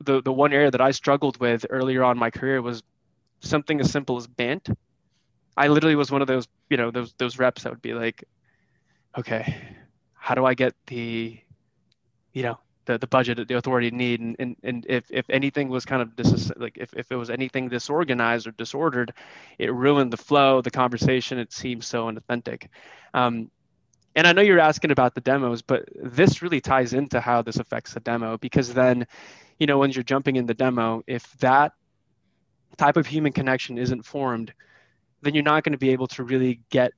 the, 0.00 0.22
the 0.22 0.32
one 0.32 0.52
area 0.52 0.70
that 0.70 0.80
I 0.80 0.90
struggled 0.90 1.38
with 1.38 1.66
earlier 1.70 2.02
on 2.02 2.18
my 2.18 2.30
career 2.30 2.60
was 2.60 2.82
something 3.40 3.80
as 3.80 3.90
simple 3.90 4.16
as 4.16 4.26
Bant. 4.26 4.68
I 5.56 5.68
literally 5.68 5.96
was 5.96 6.10
one 6.10 6.22
of 6.22 6.28
those, 6.28 6.48
you 6.70 6.76
know, 6.76 6.90
those 6.90 7.14
those 7.18 7.38
reps 7.38 7.62
that 7.62 7.70
would 7.72 7.82
be 7.82 7.94
like, 7.94 8.24
okay, 9.18 9.54
how 10.14 10.34
do 10.34 10.44
I 10.44 10.54
get 10.54 10.74
the 10.86 11.38
you 12.32 12.42
know 12.42 12.58
the, 12.86 12.98
the 12.98 13.06
budget 13.06 13.36
that 13.36 13.48
the 13.48 13.56
authority 13.56 13.90
need? 13.90 14.20
And, 14.20 14.36
and, 14.38 14.56
and 14.62 14.86
if, 14.88 15.04
if 15.10 15.28
anything 15.28 15.68
was 15.68 15.84
kind 15.84 16.02
of 16.02 16.16
dis- 16.16 16.50
like 16.56 16.78
if, 16.78 16.94
if 16.94 17.12
it 17.12 17.16
was 17.16 17.30
anything 17.30 17.68
disorganized 17.68 18.46
or 18.46 18.52
disordered 18.52 19.12
it 19.58 19.72
ruined 19.72 20.12
the 20.12 20.16
flow 20.16 20.60
the 20.60 20.70
conversation. 20.70 21.38
It 21.38 21.52
seems 21.52 21.86
so 21.86 22.06
inauthentic. 22.06 22.68
Um, 23.14 23.50
and 24.14 24.26
i 24.26 24.32
know 24.32 24.42
you're 24.42 24.58
asking 24.58 24.90
about 24.90 25.14
the 25.14 25.20
demos 25.20 25.62
but 25.62 25.88
this 25.94 26.42
really 26.42 26.60
ties 26.60 26.92
into 26.92 27.20
how 27.20 27.42
this 27.42 27.56
affects 27.56 27.94
the 27.94 28.00
demo 28.00 28.36
because 28.38 28.72
then 28.74 29.06
you 29.58 29.66
know 29.66 29.78
when 29.78 29.90
you're 29.90 30.02
jumping 30.02 30.36
in 30.36 30.46
the 30.46 30.54
demo 30.54 31.02
if 31.06 31.32
that 31.38 31.72
type 32.76 32.96
of 32.96 33.06
human 33.06 33.32
connection 33.32 33.78
isn't 33.78 34.02
formed 34.04 34.52
then 35.22 35.34
you're 35.34 35.44
not 35.44 35.64
going 35.64 35.72
to 35.72 35.78
be 35.78 35.90
able 35.90 36.08
to 36.08 36.24
really 36.24 36.60
get 36.70 36.92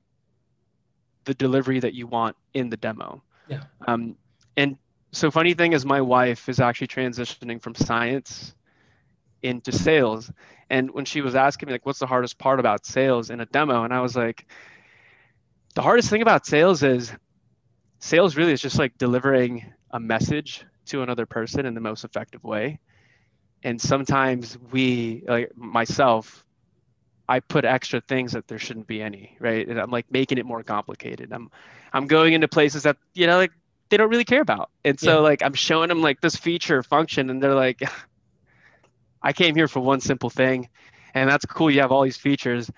the 1.25 1.33
delivery 1.33 1.79
that 1.79 1.93
you 1.93 2.07
want 2.07 2.35
in 2.53 2.69
the 2.69 2.77
demo. 2.77 3.23
Yeah. 3.47 3.63
Um, 3.87 4.15
and 4.57 4.77
so 5.11 5.31
funny 5.31 5.53
thing 5.53 5.73
is 5.73 5.85
my 5.85 6.01
wife 6.01 6.49
is 6.49 6.59
actually 6.59 6.87
transitioning 6.87 7.61
from 7.61 7.75
science 7.75 8.53
into 9.41 9.71
sales. 9.71 10.31
And 10.69 10.91
when 10.91 11.05
she 11.05 11.21
was 11.21 11.35
asking 11.35 11.67
me 11.67 11.73
like 11.73 11.85
what's 11.85 11.99
the 11.99 12.07
hardest 12.07 12.37
part 12.37 12.59
about 12.59 12.85
sales 12.85 13.29
in 13.29 13.39
a 13.39 13.45
demo? 13.45 13.83
And 13.83 13.93
i 13.93 14.01
was 14.01 14.15
like 14.15 14.45
the 15.75 15.81
hardest 15.81 16.09
thing 16.09 16.21
about 16.21 16.45
sales 16.45 16.83
is 16.83 17.13
sales 17.99 18.35
really 18.35 18.53
is 18.53 18.61
just 18.61 18.79
like 18.79 18.97
delivering 18.97 19.65
a 19.91 19.99
message 19.99 20.65
to 20.87 21.01
another 21.01 21.25
person 21.25 21.65
in 21.65 21.73
the 21.73 21.81
most 21.81 22.03
effective 22.03 22.43
way. 22.43 22.79
And 23.63 23.81
sometimes 23.81 24.57
we 24.71 25.23
like 25.27 25.55
myself 25.55 26.44
i 27.27 27.39
put 27.39 27.65
extra 27.65 28.01
things 28.01 28.31
that 28.31 28.47
there 28.47 28.59
shouldn't 28.59 28.87
be 28.87 29.01
any 29.01 29.35
right 29.39 29.67
and 29.67 29.79
i'm 29.79 29.91
like 29.91 30.05
making 30.11 30.37
it 30.37 30.45
more 30.45 30.63
complicated 30.63 31.31
i'm 31.31 31.49
i'm 31.93 32.07
going 32.07 32.33
into 32.33 32.47
places 32.47 32.83
that 32.83 32.97
you 33.13 33.27
know 33.27 33.37
like 33.37 33.51
they 33.89 33.97
don't 33.97 34.09
really 34.09 34.25
care 34.25 34.41
about. 34.41 34.69
And 34.83 34.99
so 34.99 35.15
yeah. 35.15 35.19
like 35.19 35.43
I'm 35.43 35.53
showing 35.53 35.89
them 35.89 36.01
like 36.01 36.21
this 36.21 36.35
feature 36.35 36.81
function 36.83 37.29
and 37.29 37.41
they're 37.41 37.55
like 37.55 37.81
I 39.21 39.33
came 39.33 39.55
here 39.55 39.67
for 39.67 39.79
one 39.79 40.01
simple 40.01 40.29
thing 40.29 40.69
and 41.13 41.29
that's 41.29 41.45
cool 41.45 41.71
you 41.71 41.81
have 41.81 41.91
all 41.91 42.03
these 42.03 42.17
features 42.17 42.69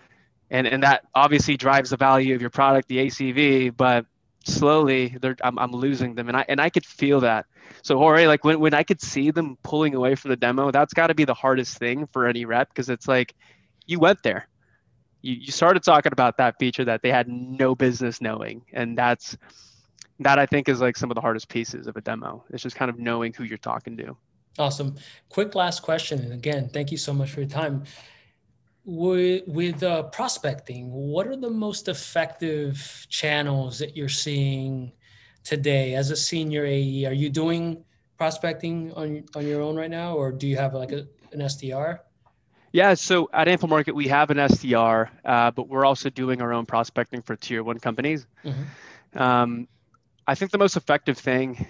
and 0.50 0.68
and 0.68 0.84
that 0.84 1.06
obviously 1.16 1.58
drives 1.58 1.90
the 1.90 1.98
value 1.98 2.36
of 2.36 2.42
your 2.42 2.50
product 2.50 2.88
the 2.88 2.98
ACV 2.98 3.76
but 3.76 4.06
slowly 4.46 5.18
they're 5.22 5.36
I'm, 5.44 5.60
I'm 5.60 5.72
losing 5.72 6.16
them 6.16 6.28
and 6.28 6.38
I 6.38 6.46
and 6.48 6.60
I 6.60 6.70
could 6.70 6.86
feel 6.86 7.22
that. 7.22 7.46
So 7.84 7.98
Jorge 7.98 8.28
like 8.28 8.44
when 8.44 8.60
when 8.60 8.74
I 8.74 8.84
could 8.84 9.02
see 9.02 9.32
them 9.32 9.58
pulling 9.64 9.96
away 9.96 10.16
from 10.16 10.30
the 10.30 10.38
demo 10.38 10.72
that's 10.72 10.94
got 10.94 11.08
to 11.08 11.16
be 11.16 11.26
the 11.26 11.34
hardest 11.34 11.78
thing 11.78 12.08
for 12.08 12.28
any 12.28 12.46
rep 12.46 12.70
because 12.70 12.90
it's 12.90 13.08
like 13.08 13.34
you 13.88 14.00
went 14.00 14.22
there. 14.24 14.48
You, 15.22 15.34
you 15.34 15.52
started 15.52 15.84
talking 15.84 16.12
about 16.12 16.38
that 16.38 16.60
feature 16.60 16.86
that 16.86 17.02
they 17.02 17.12
had 17.12 17.28
no 17.28 17.74
business 17.74 18.22
knowing 18.22 18.62
and 18.72 18.98
that's 18.98 19.36
that 20.20 20.40
I 20.40 20.46
think 20.46 20.68
is 20.70 20.82
like 20.82 20.98
some 20.98 21.12
of 21.12 21.16
the 21.16 21.22
hardest 21.22 21.48
pieces 21.50 21.88
of 21.88 21.96
a 21.96 22.02
demo. 22.02 22.44
It's 22.50 22.64
just 22.64 22.76
kind 22.76 22.90
of 22.90 22.98
knowing 22.98 23.34
who 23.34 23.44
you're 23.44 23.58
talking 23.58 23.96
to. 23.98 24.18
Awesome. 24.58 24.96
Quick 25.30 25.54
last 25.54 25.82
question. 25.84 26.20
And 26.20 26.34
again, 26.34 26.70
thank 26.74 26.92
you 26.92 26.98
so 26.98 27.14
much 27.14 27.32
for 27.32 27.42
your 27.42 27.50
time. 27.50 27.84
with 28.84 29.44
with 29.48 29.84
uh, 29.84 30.04
prospecting, 30.04 30.92
what 30.92 31.28
are 31.28 31.36
the 31.36 31.50
most 31.50 31.88
effective 31.88 33.06
channels 33.10 33.78
that 33.80 33.96
you're 33.96 34.10
seeing 34.10 34.94
today 35.44 35.94
as 35.94 36.10
a 36.10 36.16
senior 36.16 36.66
AE? 36.66 37.06
Are 37.06 37.14
you 37.14 37.30
doing 37.30 37.84
prospecting 38.18 38.94
on 38.94 39.26
on 39.36 39.46
your 39.46 39.62
own 39.62 39.76
right 39.76 39.92
now, 39.92 40.16
or 40.16 40.32
do 40.32 40.48
you 40.48 40.58
have 40.58 40.74
like 40.74 40.94
a, 40.94 41.06
an 41.34 41.42
SDR? 41.42 42.00
Yeah, 42.72 42.94
so 42.96 43.30
at 43.34 43.48
Amplemarket 43.48 43.94
we 43.94 44.08
have 44.10 44.30
an 44.30 44.38
SDR, 44.38 45.10
uh, 45.24 45.52
but 45.52 45.68
we're 45.68 45.86
also 45.86 46.10
doing 46.10 46.42
our 46.42 46.54
own 46.54 46.66
prospecting 46.66 47.22
for 47.22 47.36
tier 47.36 47.64
one 47.64 47.80
companies. 47.80 48.28
Mm-hmm. 48.44 49.20
Um, 49.20 49.68
I 50.28 50.36
think 50.36 50.52
the 50.52 50.58
most 50.58 50.76
effective 50.76 51.18
thing, 51.18 51.66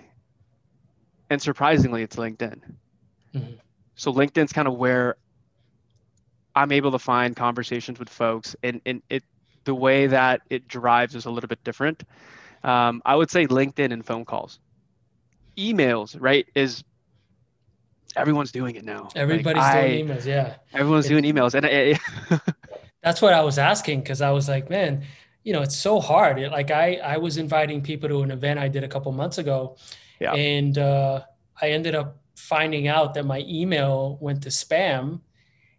and 1.30 1.42
surprisingly, 1.42 2.02
it's 2.02 2.16
LinkedIn. 2.16 2.62
Mm-hmm. 3.36 3.54
So 3.96 4.12
LinkedIn's 4.12 4.52
kind 4.54 4.68
of 4.68 4.76
where 4.76 5.18
I'm 6.56 6.72
able 6.72 6.92
to 6.92 7.00
find 7.00 7.36
conversations 7.36 8.00
with 8.00 8.10
folks, 8.10 8.56
and, 8.64 8.82
and 8.86 9.04
it 9.10 9.24
the 9.66 9.76
way 9.76 10.08
that 10.08 10.42
it 10.50 10.68
drives 10.68 11.14
is 11.14 11.26
a 11.26 11.30
little 11.30 11.48
bit 11.48 11.64
different. 11.64 12.04
Um, 12.64 13.02
I 13.06 13.16
would 13.16 13.30
say 13.30 13.46
LinkedIn 13.46 13.92
and 13.94 14.04
phone 14.04 14.26
calls, 14.26 14.60
emails, 15.58 16.16
right? 16.20 16.48
Is 16.56 16.84
everyone's 18.16 18.52
doing 18.52 18.76
it 18.76 18.86
now. 18.86 19.10
Everybody's 19.16 19.62
like, 19.62 19.88
doing 19.88 20.12
I, 20.12 20.14
emails, 20.14 20.26
yeah. 20.26 20.56
Everyone's 20.74 21.06
it, 21.06 21.10
doing 21.10 21.24
emails, 21.24 21.54
and 21.54 21.66
it, 21.66 22.00
that's 23.04 23.22
what 23.22 23.34
I 23.34 23.42
was 23.42 23.58
asking 23.58 24.02
because 24.02 24.22
I 24.22 24.32
was 24.32 24.48
like, 24.48 24.70
man, 24.70 25.04
you 25.44 25.54
know, 25.54 25.62
it's 25.62 25.78
so 25.78 26.00
hard. 26.00 26.40
It, 26.40 26.52
like 26.52 26.72
I 26.72 26.96
I 26.96 27.18
was 27.18 27.38
inviting 27.38 27.82
people 27.82 28.10
to 28.10 28.22
an 28.22 28.32
event 28.32 28.60
I 28.60 28.68
did 28.68 28.84
a 28.84 28.88
couple 28.88 29.12
months 29.12 29.38
ago, 29.38 29.78
yeah. 30.20 30.34
and 30.34 30.78
uh, 30.78 31.22
I 31.62 31.70
ended 31.70 31.96
up 31.96 32.18
finding 32.36 32.88
out 32.88 33.14
that 33.16 33.26
my 33.26 33.44
email 33.48 34.18
went 34.22 34.44
to 34.44 34.50
spam 34.50 35.22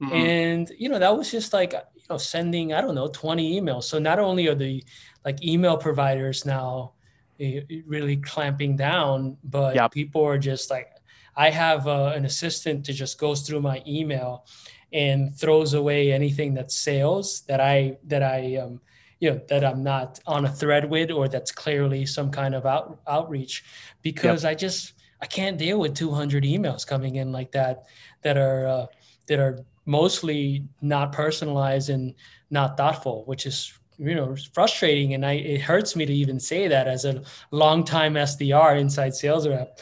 Mm-hmm. 0.00 0.14
And 0.14 0.72
you 0.78 0.88
know, 0.88 0.98
that 0.98 1.16
was 1.16 1.30
just 1.30 1.52
like 1.52 1.72
you 1.72 2.02
know, 2.08 2.18
sending, 2.18 2.72
I 2.72 2.80
don't 2.80 2.94
know, 2.94 3.08
20 3.08 3.60
emails. 3.60 3.84
So 3.84 3.98
not 3.98 4.18
only 4.18 4.46
are 4.48 4.54
the 4.54 4.82
like 5.24 5.42
email 5.44 5.76
providers 5.76 6.44
now 6.46 6.92
eh, 7.40 7.62
really 7.86 8.16
clamping 8.18 8.76
down, 8.76 9.36
but 9.42 9.74
yep. 9.74 9.92
people 9.92 10.24
are 10.24 10.38
just 10.38 10.70
like, 10.70 10.92
I 11.38 11.50
have 11.50 11.86
uh, 11.86 12.12
an 12.16 12.24
assistant 12.24 12.84
that 12.86 12.94
just 12.94 13.16
goes 13.16 13.42
through 13.42 13.60
my 13.60 13.80
email 13.86 14.44
and 14.92 15.34
throws 15.34 15.74
away 15.74 16.12
anything 16.12 16.52
that's 16.52 16.74
sales 16.74 17.42
that 17.42 17.60
I 17.60 17.96
that 18.08 18.24
I 18.24 18.56
um, 18.56 18.80
you 19.20 19.30
know 19.30 19.40
that 19.48 19.64
I'm 19.64 19.84
not 19.84 20.18
on 20.26 20.46
a 20.46 20.52
thread 20.52 20.90
with 20.90 21.12
or 21.12 21.28
that's 21.28 21.52
clearly 21.52 22.06
some 22.06 22.32
kind 22.32 22.56
of 22.56 22.66
out, 22.66 23.00
outreach 23.06 23.64
because 24.02 24.42
yep. 24.42 24.50
I 24.50 24.54
just 24.54 24.94
I 25.22 25.26
can't 25.26 25.56
deal 25.56 25.78
with 25.78 25.94
200 25.94 26.42
emails 26.42 26.84
coming 26.84 27.16
in 27.16 27.30
like 27.30 27.52
that 27.52 27.84
that 28.22 28.36
are 28.36 28.66
uh, 28.66 28.86
that 29.28 29.38
are 29.38 29.64
mostly 29.86 30.66
not 30.82 31.12
personalized 31.12 31.88
and 31.88 32.14
not 32.50 32.76
thoughtful, 32.76 33.24
which 33.26 33.46
is 33.46 33.72
you 33.96 34.16
know 34.16 34.34
frustrating. 34.54 35.14
And 35.14 35.24
I 35.24 35.34
it 35.34 35.60
hurts 35.60 35.94
me 35.94 36.04
to 36.04 36.12
even 36.12 36.40
say 36.40 36.66
that 36.66 36.88
as 36.88 37.04
a 37.04 37.22
longtime 37.52 38.14
SDR 38.14 38.80
inside 38.80 39.14
sales 39.14 39.46
rep. 39.46 39.80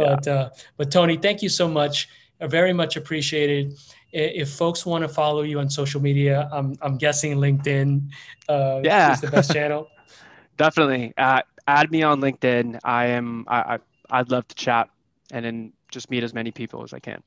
But 0.00 0.26
yeah. 0.26 0.32
uh, 0.32 0.48
but 0.76 0.90
Tony, 0.90 1.16
thank 1.16 1.42
you 1.42 1.48
so 1.48 1.68
much. 1.68 2.08
I 2.40 2.46
very 2.46 2.72
much 2.72 2.96
appreciated. 2.96 3.78
If 4.12 4.50
folks 4.50 4.84
want 4.84 5.02
to 5.02 5.08
follow 5.08 5.42
you 5.42 5.60
on 5.60 5.70
social 5.70 6.00
media, 6.00 6.48
I'm 6.52 6.76
I'm 6.82 6.96
guessing 6.96 7.36
LinkedIn 7.36 8.10
uh, 8.48 8.80
yeah. 8.82 9.12
is 9.12 9.20
the 9.20 9.30
best 9.30 9.52
channel. 9.52 9.88
Definitely. 10.56 11.12
Uh, 11.16 11.42
add 11.66 11.90
me 11.90 12.02
on 12.02 12.20
LinkedIn. 12.20 12.80
I 12.84 13.06
am. 13.06 13.44
I, 13.46 13.58
I 13.74 13.78
I'd 14.10 14.30
love 14.30 14.48
to 14.48 14.54
chat 14.54 14.90
and 15.30 15.44
then 15.44 15.72
just 15.90 16.10
meet 16.10 16.24
as 16.24 16.34
many 16.34 16.50
people 16.50 16.82
as 16.82 16.92
I 16.92 16.98
can. 16.98 17.22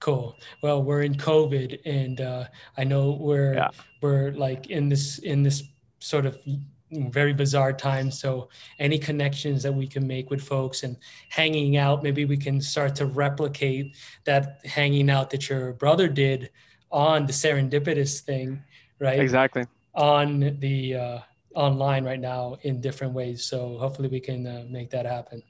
Cool. 0.00 0.36
Well, 0.62 0.82
we're 0.82 1.02
in 1.02 1.14
COVID, 1.14 1.80
and 1.86 2.20
uh, 2.20 2.44
I 2.76 2.84
know 2.84 3.12
we're 3.12 3.54
yeah. 3.54 3.68
we're 4.02 4.32
like 4.32 4.70
in 4.70 4.88
this 4.88 5.18
in 5.18 5.42
this 5.42 5.62
sort 6.00 6.26
of 6.26 6.38
very 7.10 7.32
bizarre 7.32 7.72
time. 7.72 8.10
So 8.10 8.48
any 8.78 8.98
connections 8.98 9.62
that 9.62 9.72
we 9.72 9.86
can 9.86 10.06
make 10.06 10.30
with 10.30 10.42
folks 10.42 10.82
and 10.82 10.96
hanging 11.28 11.76
out, 11.76 12.02
maybe 12.02 12.24
we 12.24 12.36
can 12.36 12.60
start 12.60 12.94
to 12.96 13.06
replicate 13.06 13.96
that 14.24 14.60
hanging 14.64 15.10
out 15.10 15.30
that 15.30 15.48
your 15.48 15.72
brother 15.72 16.08
did 16.08 16.50
on 16.90 17.26
the 17.26 17.32
serendipitous 17.32 18.20
thing, 18.20 18.62
right? 19.00 19.20
Exactly. 19.20 19.64
On 19.94 20.56
the 20.60 20.94
uh, 20.94 21.18
online 21.54 22.04
right 22.04 22.20
now 22.20 22.56
in 22.62 22.80
different 22.80 23.12
ways. 23.12 23.44
So 23.44 23.78
hopefully 23.78 24.08
we 24.08 24.20
can 24.20 24.46
uh, 24.46 24.64
make 24.68 24.90
that 24.90 25.06
happen. 25.06 25.42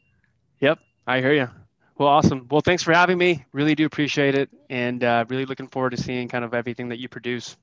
Yep, 0.61 0.79
I 1.07 1.21
hear 1.21 1.35
you. 1.35 1.49
Well, 1.97 2.09
awesome. 2.09 2.47
Well, 2.51 2.61
thanks 2.61 2.83
for 2.83 2.93
having 2.93 3.19
me. 3.19 3.45
Really 3.53 3.75
do 3.75 3.87
appreciate 3.87 4.35
it, 4.35 4.51
and 4.69 5.05
uh, 5.05 5.25
really 5.29 5.45
looking 5.45 5.69
forward 5.69 5.91
to 5.91 5.97
seeing 5.97 6.27
kind 6.29 6.45
of 6.45 6.53
everything 6.53 6.89
that 6.89 6.99
you 6.99 7.09
produce. 7.09 7.57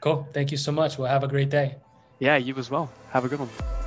Cool. 0.00 0.26
Thank 0.32 0.50
you 0.50 0.56
so 0.56 0.72
much. 0.72 0.98
Well, 0.98 1.10
have 1.10 1.22
a 1.22 1.28
great 1.28 1.50
day. 1.50 1.76
Yeah, 2.22 2.36
you 2.36 2.54
as 2.54 2.70
well. 2.70 2.88
Have 3.10 3.24
a 3.24 3.28
good 3.28 3.40
one. 3.40 3.81